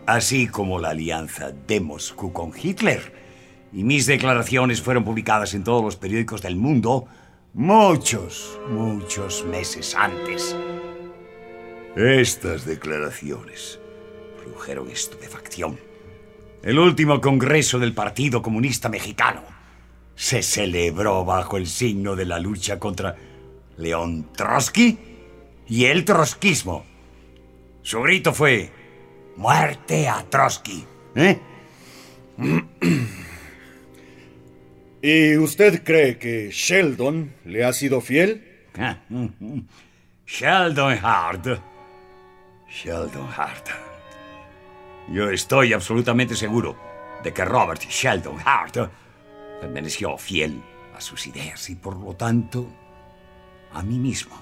así 0.05 0.47
como 0.47 0.79
la 0.79 0.89
alianza 0.89 1.51
de 1.51 1.79
Moscú 1.79 2.31
con 2.33 2.51
Hitler. 2.55 3.13
Y 3.73 3.83
mis 3.83 4.05
declaraciones 4.05 4.81
fueron 4.81 5.03
publicadas 5.03 5.53
en 5.53 5.63
todos 5.63 5.83
los 5.83 5.95
periódicos 5.95 6.41
del 6.41 6.55
mundo 6.55 7.07
muchos, 7.53 8.59
muchos 8.69 9.45
meses 9.45 9.95
antes. 9.95 10.55
Estas 11.95 12.65
declaraciones 12.65 13.79
produjeron 14.37 14.89
estupefacción. 14.89 15.79
El 16.61 16.79
último 16.79 17.21
congreso 17.21 17.79
del 17.79 17.93
Partido 17.93 18.41
Comunista 18.41 18.89
Mexicano 18.89 19.41
se 20.15 20.41
celebró 20.41 21.25
bajo 21.25 21.57
el 21.57 21.67
signo 21.67 22.15
de 22.15 22.25
la 22.25 22.39
lucha 22.39 22.79
contra 22.79 23.15
León 23.77 24.29
Trotsky 24.35 24.97
y 25.67 25.85
el 25.85 26.05
trotskismo. 26.05 26.85
Su 27.81 28.01
grito 28.01 28.33
fue 28.33 28.71
muerte 29.37 30.07
a 30.07 30.23
Trotsky. 30.29 30.85
¿Eh? 31.15 31.39
¿Y 35.01 35.37
usted 35.37 35.83
cree 35.83 36.17
que 36.17 36.49
Sheldon 36.51 37.35
le 37.45 37.63
ha 37.63 37.73
sido 37.73 38.01
fiel? 38.01 38.43
Sheldon 40.25 40.97
Hart. 41.03 41.47
Sheldon 42.67 43.29
Hart. 43.37 43.69
Yo 45.09 45.29
estoy 45.29 45.73
absolutamente 45.73 46.35
seguro 46.35 46.75
de 47.23 47.31
que 47.31 47.45
Robert 47.45 47.81
Sheldon 47.81 48.39
Hart 48.43 48.77
permaneció 49.61 50.17
fiel 50.17 50.61
a 50.95 51.01
sus 51.01 51.27
ideas 51.27 51.69
y 51.69 51.75
por 51.75 51.95
lo 51.95 52.15
tanto 52.15 52.67
a 53.71 53.83
mí 53.83 53.99
mismo 53.99 54.35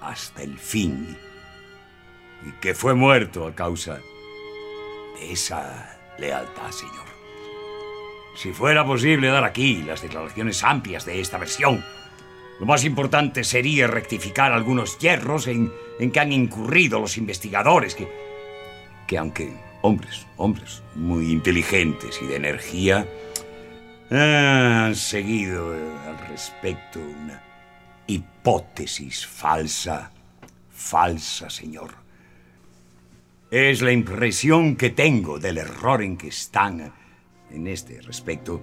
hasta 0.00 0.42
el 0.42 0.58
fin 0.58 1.16
y 2.44 2.50
que 2.60 2.74
fue 2.74 2.94
muerto 2.94 3.46
a 3.46 3.54
causa 3.54 4.00
de 5.18 5.32
esa 5.32 5.98
lealtad, 6.18 6.70
señor. 6.70 7.06
Si 8.34 8.52
fuera 8.52 8.84
posible 8.84 9.28
dar 9.28 9.44
aquí 9.44 9.82
las 9.82 10.02
declaraciones 10.02 10.62
amplias 10.62 11.06
de 11.06 11.20
esta 11.20 11.38
versión, 11.38 11.84
lo 12.60 12.66
más 12.66 12.84
importante 12.84 13.44
sería 13.44 13.86
rectificar 13.86 14.52
algunos 14.52 14.98
hierros 14.98 15.46
en, 15.46 15.72
en 15.98 16.10
que 16.10 16.20
han 16.20 16.32
incurrido 16.32 17.00
los 17.00 17.16
investigadores 17.16 17.94
que, 17.94 18.08
que 19.06 19.18
aunque 19.18 19.52
hombres, 19.82 20.26
hombres 20.36 20.82
muy 20.94 21.30
inteligentes 21.32 22.20
y 22.22 22.26
de 22.26 22.36
energía, 22.36 23.06
han 24.10 24.94
seguido 24.94 25.74
eh, 25.74 25.98
al 26.06 26.28
respecto 26.28 27.00
una 27.00 27.42
hipótesis 28.06 29.26
falsa, 29.26 30.10
falsa, 30.70 31.50
señor. 31.50 32.05
Es 33.58 33.80
la 33.80 33.90
impresión 33.90 34.76
que 34.76 34.90
tengo 34.90 35.38
del 35.38 35.56
error 35.56 36.02
en 36.02 36.18
que 36.18 36.28
están, 36.28 36.92
en 37.50 37.66
este 37.66 38.02
respecto, 38.02 38.60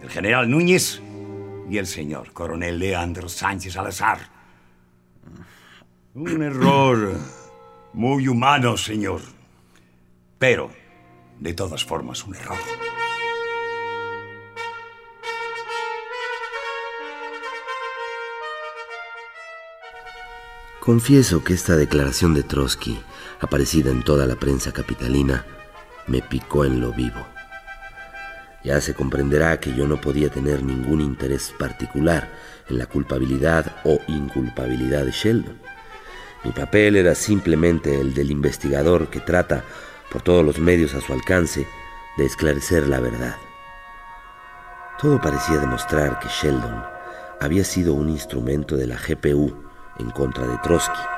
el 0.00 0.08
general 0.08 0.48
Núñez 0.48 1.02
y 1.68 1.76
el 1.76 1.88
señor 1.88 2.32
coronel 2.32 2.78
Leandro 2.78 3.28
Sánchez 3.28 3.72
Salazar. 3.72 4.20
Un 6.14 6.40
error 6.40 7.18
muy 7.94 8.28
humano, 8.28 8.76
señor. 8.76 9.22
Pero, 10.38 10.70
de 11.40 11.54
todas 11.54 11.84
formas, 11.84 12.24
un 12.24 12.36
error. 12.36 12.58
Confieso 20.78 21.42
que 21.42 21.54
esta 21.54 21.76
declaración 21.76 22.34
de 22.34 22.44
Trotsky, 22.44 23.00
aparecida 23.40 23.90
en 23.90 24.02
toda 24.02 24.26
la 24.26 24.36
prensa 24.36 24.72
capitalina, 24.72 25.44
me 26.06 26.22
picó 26.22 26.64
en 26.64 26.80
lo 26.80 26.92
vivo. 26.92 27.26
Ya 28.64 28.80
se 28.80 28.94
comprenderá 28.94 29.60
que 29.60 29.74
yo 29.74 29.86
no 29.86 30.00
podía 30.00 30.30
tener 30.30 30.62
ningún 30.62 31.00
interés 31.00 31.54
particular 31.58 32.28
en 32.68 32.78
la 32.78 32.86
culpabilidad 32.86 33.76
o 33.84 34.00
inculpabilidad 34.08 35.04
de 35.04 35.12
Sheldon. 35.12 35.58
Mi 36.44 36.50
papel 36.52 36.96
era 36.96 37.14
simplemente 37.14 38.00
el 38.00 38.14
del 38.14 38.30
investigador 38.30 39.08
que 39.08 39.20
trata, 39.20 39.64
por 40.10 40.22
todos 40.22 40.44
los 40.44 40.58
medios 40.58 40.94
a 40.94 41.00
su 41.00 41.12
alcance, 41.12 41.66
de 42.16 42.24
esclarecer 42.24 42.88
la 42.88 43.00
verdad. 43.00 43.36
Todo 45.00 45.20
parecía 45.20 45.58
demostrar 45.58 46.18
que 46.18 46.28
Sheldon 46.28 46.82
había 47.40 47.64
sido 47.64 47.92
un 47.94 48.08
instrumento 48.08 48.76
de 48.76 48.88
la 48.88 48.96
GPU 48.96 49.54
en 49.98 50.10
contra 50.10 50.46
de 50.46 50.58
Trotsky 50.58 51.17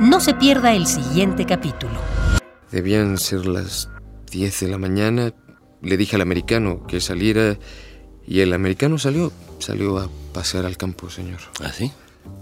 No 0.00 0.20
se 0.20 0.34
pierda 0.34 0.74
el 0.74 0.86
siguiente 0.86 1.46
capítulo. 1.46 1.94
Debían 2.70 3.18
ser 3.18 3.46
las 3.46 3.88
10 4.30 4.60
de 4.60 4.68
la 4.68 4.78
mañana. 4.78 5.32
Le 5.80 5.96
dije 5.96 6.16
al 6.16 6.22
americano 6.22 6.86
que 6.86 7.00
saliera 7.00 7.56
y 8.26 8.40
el 8.40 8.52
americano 8.52 8.98
salió. 8.98 9.32
Salió 9.58 9.98
a 9.98 10.08
pasear 10.32 10.66
al 10.66 10.76
campo, 10.76 11.08
señor. 11.08 11.40
¿Ah, 11.62 11.70
sí? 11.72 11.92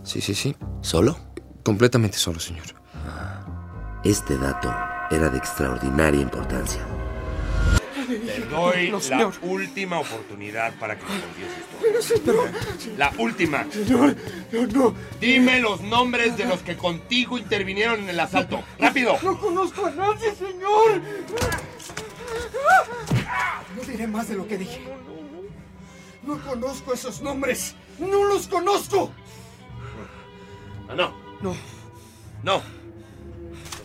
Sí, 0.05 0.21
sí, 0.21 0.35
sí. 0.35 0.57
¿Solo? 0.81 1.19
Completamente 1.63 2.17
solo, 2.17 2.41
señor. 2.41 2.67
Este 4.05 4.39
dato 4.39 4.75
era 5.11 5.29
de 5.29 5.39
extraordinaria 5.39 6.21
importancia. 6.21 6.81
Doy 8.51 8.91
No, 8.91 8.97
la 8.99 9.03
señor. 9.03 9.35
última 9.43 10.01
oportunidad 10.01 10.75
para 10.79 10.99
que 10.99 11.05
me 11.05 11.21
confieses 11.21 11.65
todo. 11.67 11.81
Pero, 11.83 12.03
señor. 12.03 12.99
La 12.99 13.13
última. 13.19 13.67
Señor, 13.71 14.17
no, 14.53 14.67
no. 14.67 14.95
Dime 15.21 15.61
los 15.61 15.81
nombres 15.83 16.37
de 16.37 16.45
los 16.47 16.61
que 16.61 16.77
contigo 16.77 17.39
intervinieron 17.39 18.01
en 18.01 18.09
el 18.11 18.21
asalto. 18.21 18.63
¡Rápido! 18.79 19.17
No 19.23 19.39
conozco 19.39 19.87
a 19.87 19.91
nadie, 19.91 20.35
señor. 20.35 21.01
No 23.77 23.83
diré 23.87 24.07
más 24.07 24.29
de 24.29 24.35
lo 24.37 24.47
que 24.47 24.59
dije. 24.59 24.81
No 26.23 26.39
conozco 26.43 26.93
esos 26.93 27.23
nombres. 27.23 27.75
No 27.99 28.25
los 28.25 28.47
conozco. 28.49 29.11
Ah, 30.89 30.95
no. 30.95 31.15
No. 31.41 31.55
No. 32.43 32.63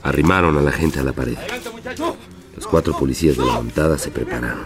Arrimaron 0.03 0.57
a 0.57 0.61
la 0.61 0.71
gente 0.71 0.99
a 0.99 1.03
la 1.03 1.13
pared. 1.13 1.37
Adelante, 1.37 1.69
muchachos. 1.69 2.15
Los 2.55 2.67
cuatro 2.67 2.97
policías 2.97 3.37
de 3.37 3.45
la 3.45 3.53
montada 3.53 3.97
se 3.97 4.11
prepararon. 4.11 4.65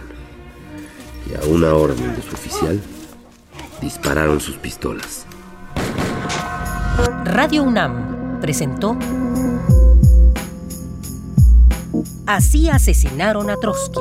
Y 1.28 1.34
a 1.34 1.48
una 1.48 1.74
orden 1.74 2.14
de 2.14 2.22
su 2.22 2.34
oficial, 2.34 2.80
dispararon 3.80 4.40
sus 4.40 4.56
pistolas. 4.56 5.26
Radio 7.24 7.62
UNAM 7.62 8.40
presentó 8.40 8.96
Así 12.26 12.68
asesinaron 12.68 13.50
a 13.50 13.56
Trotsky. 13.56 14.00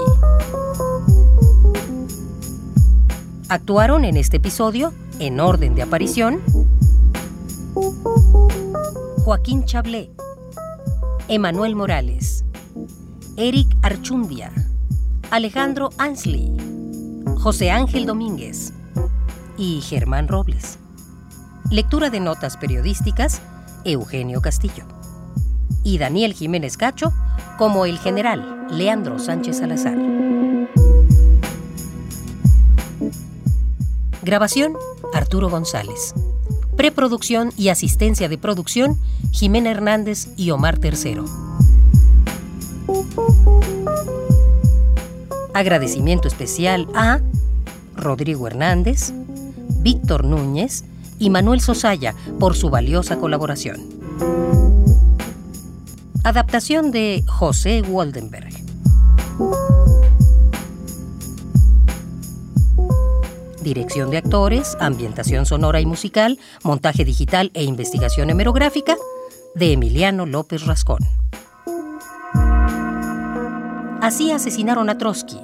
Actuaron 3.48 4.06
en 4.06 4.18
este 4.18 4.38
episodio, 4.38 4.94
en 5.18 5.40
orden 5.40 5.74
de 5.74 5.82
aparición, 5.82 6.40
Joaquín 9.24 9.66
Chablé, 9.66 10.12
Emanuel 11.28 11.76
Morales, 11.76 12.39
Eric 13.42 13.74
Archundia, 13.84 14.52
Alejandro 15.32 15.92
Ansley, 15.98 16.52
José 17.38 17.72
Ángel 17.72 18.06
Domínguez 18.06 18.74
y 19.58 19.80
Germán 19.80 20.28
Robles. 20.28 20.78
Lectura 21.72 22.10
de 22.10 22.20
notas 22.20 22.58
periodísticas, 22.58 23.42
Eugenio 23.86 24.42
Castillo. 24.42 24.86
Y 25.86 26.00
Daniel 26.00 26.34
Jiménez 26.34 26.76
Cacho 26.76 27.14
como 27.58 27.86
el 27.86 27.98
general 28.00 28.68
Leandro 28.72 29.20
Sánchez 29.20 29.60
Salazar. 29.60 29.98
Grabación, 34.22 34.74
Arturo 35.14 35.50
González. 35.50 36.14
Preproducción 36.76 37.54
y 37.56 37.70
asistencia 37.70 38.28
de 38.28 38.38
producción, 38.38 38.98
Jimena 39.32 39.72
Hernández 39.72 40.28
y 40.36 40.52
Omar 40.52 40.78
Tercero. 40.78 41.49
Agradecimiento 45.54 46.28
especial 46.28 46.88
a 46.96 47.20
Rodrigo 47.96 48.48
Hernández, 48.48 49.12
Víctor 49.82 50.24
Núñez 50.24 50.86
y 51.20 51.30
Manuel 51.30 51.60
Sosaya 51.60 52.16
por 52.40 52.56
su 52.56 52.70
valiosa 52.70 53.18
colaboración. 53.18 53.82
Adaptación 56.24 56.92
de 56.92 57.24
José 57.28 57.82
Waldenberg. 57.82 58.54
Dirección 63.62 64.10
de 64.10 64.18
actores, 64.18 64.78
ambientación 64.80 65.46
sonora 65.46 65.82
y 65.82 65.86
musical, 65.86 66.40
montaje 66.64 67.04
digital 67.04 67.52
e 67.54 67.64
investigación 67.64 68.30
hemerográfica 68.30 68.96
de 69.56 69.74
Emiliano 69.74 70.26
López 70.26 70.66
Rascón. 70.66 71.19
Así 74.10 74.32
asesinaron 74.32 74.90
a 74.90 74.98
Trotsky. 74.98 75.40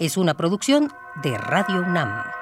Es 0.00 0.16
una 0.16 0.34
producción 0.34 0.90
de 1.22 1.38
Radio 1.38 1.76
UNAM. 1.82 2.37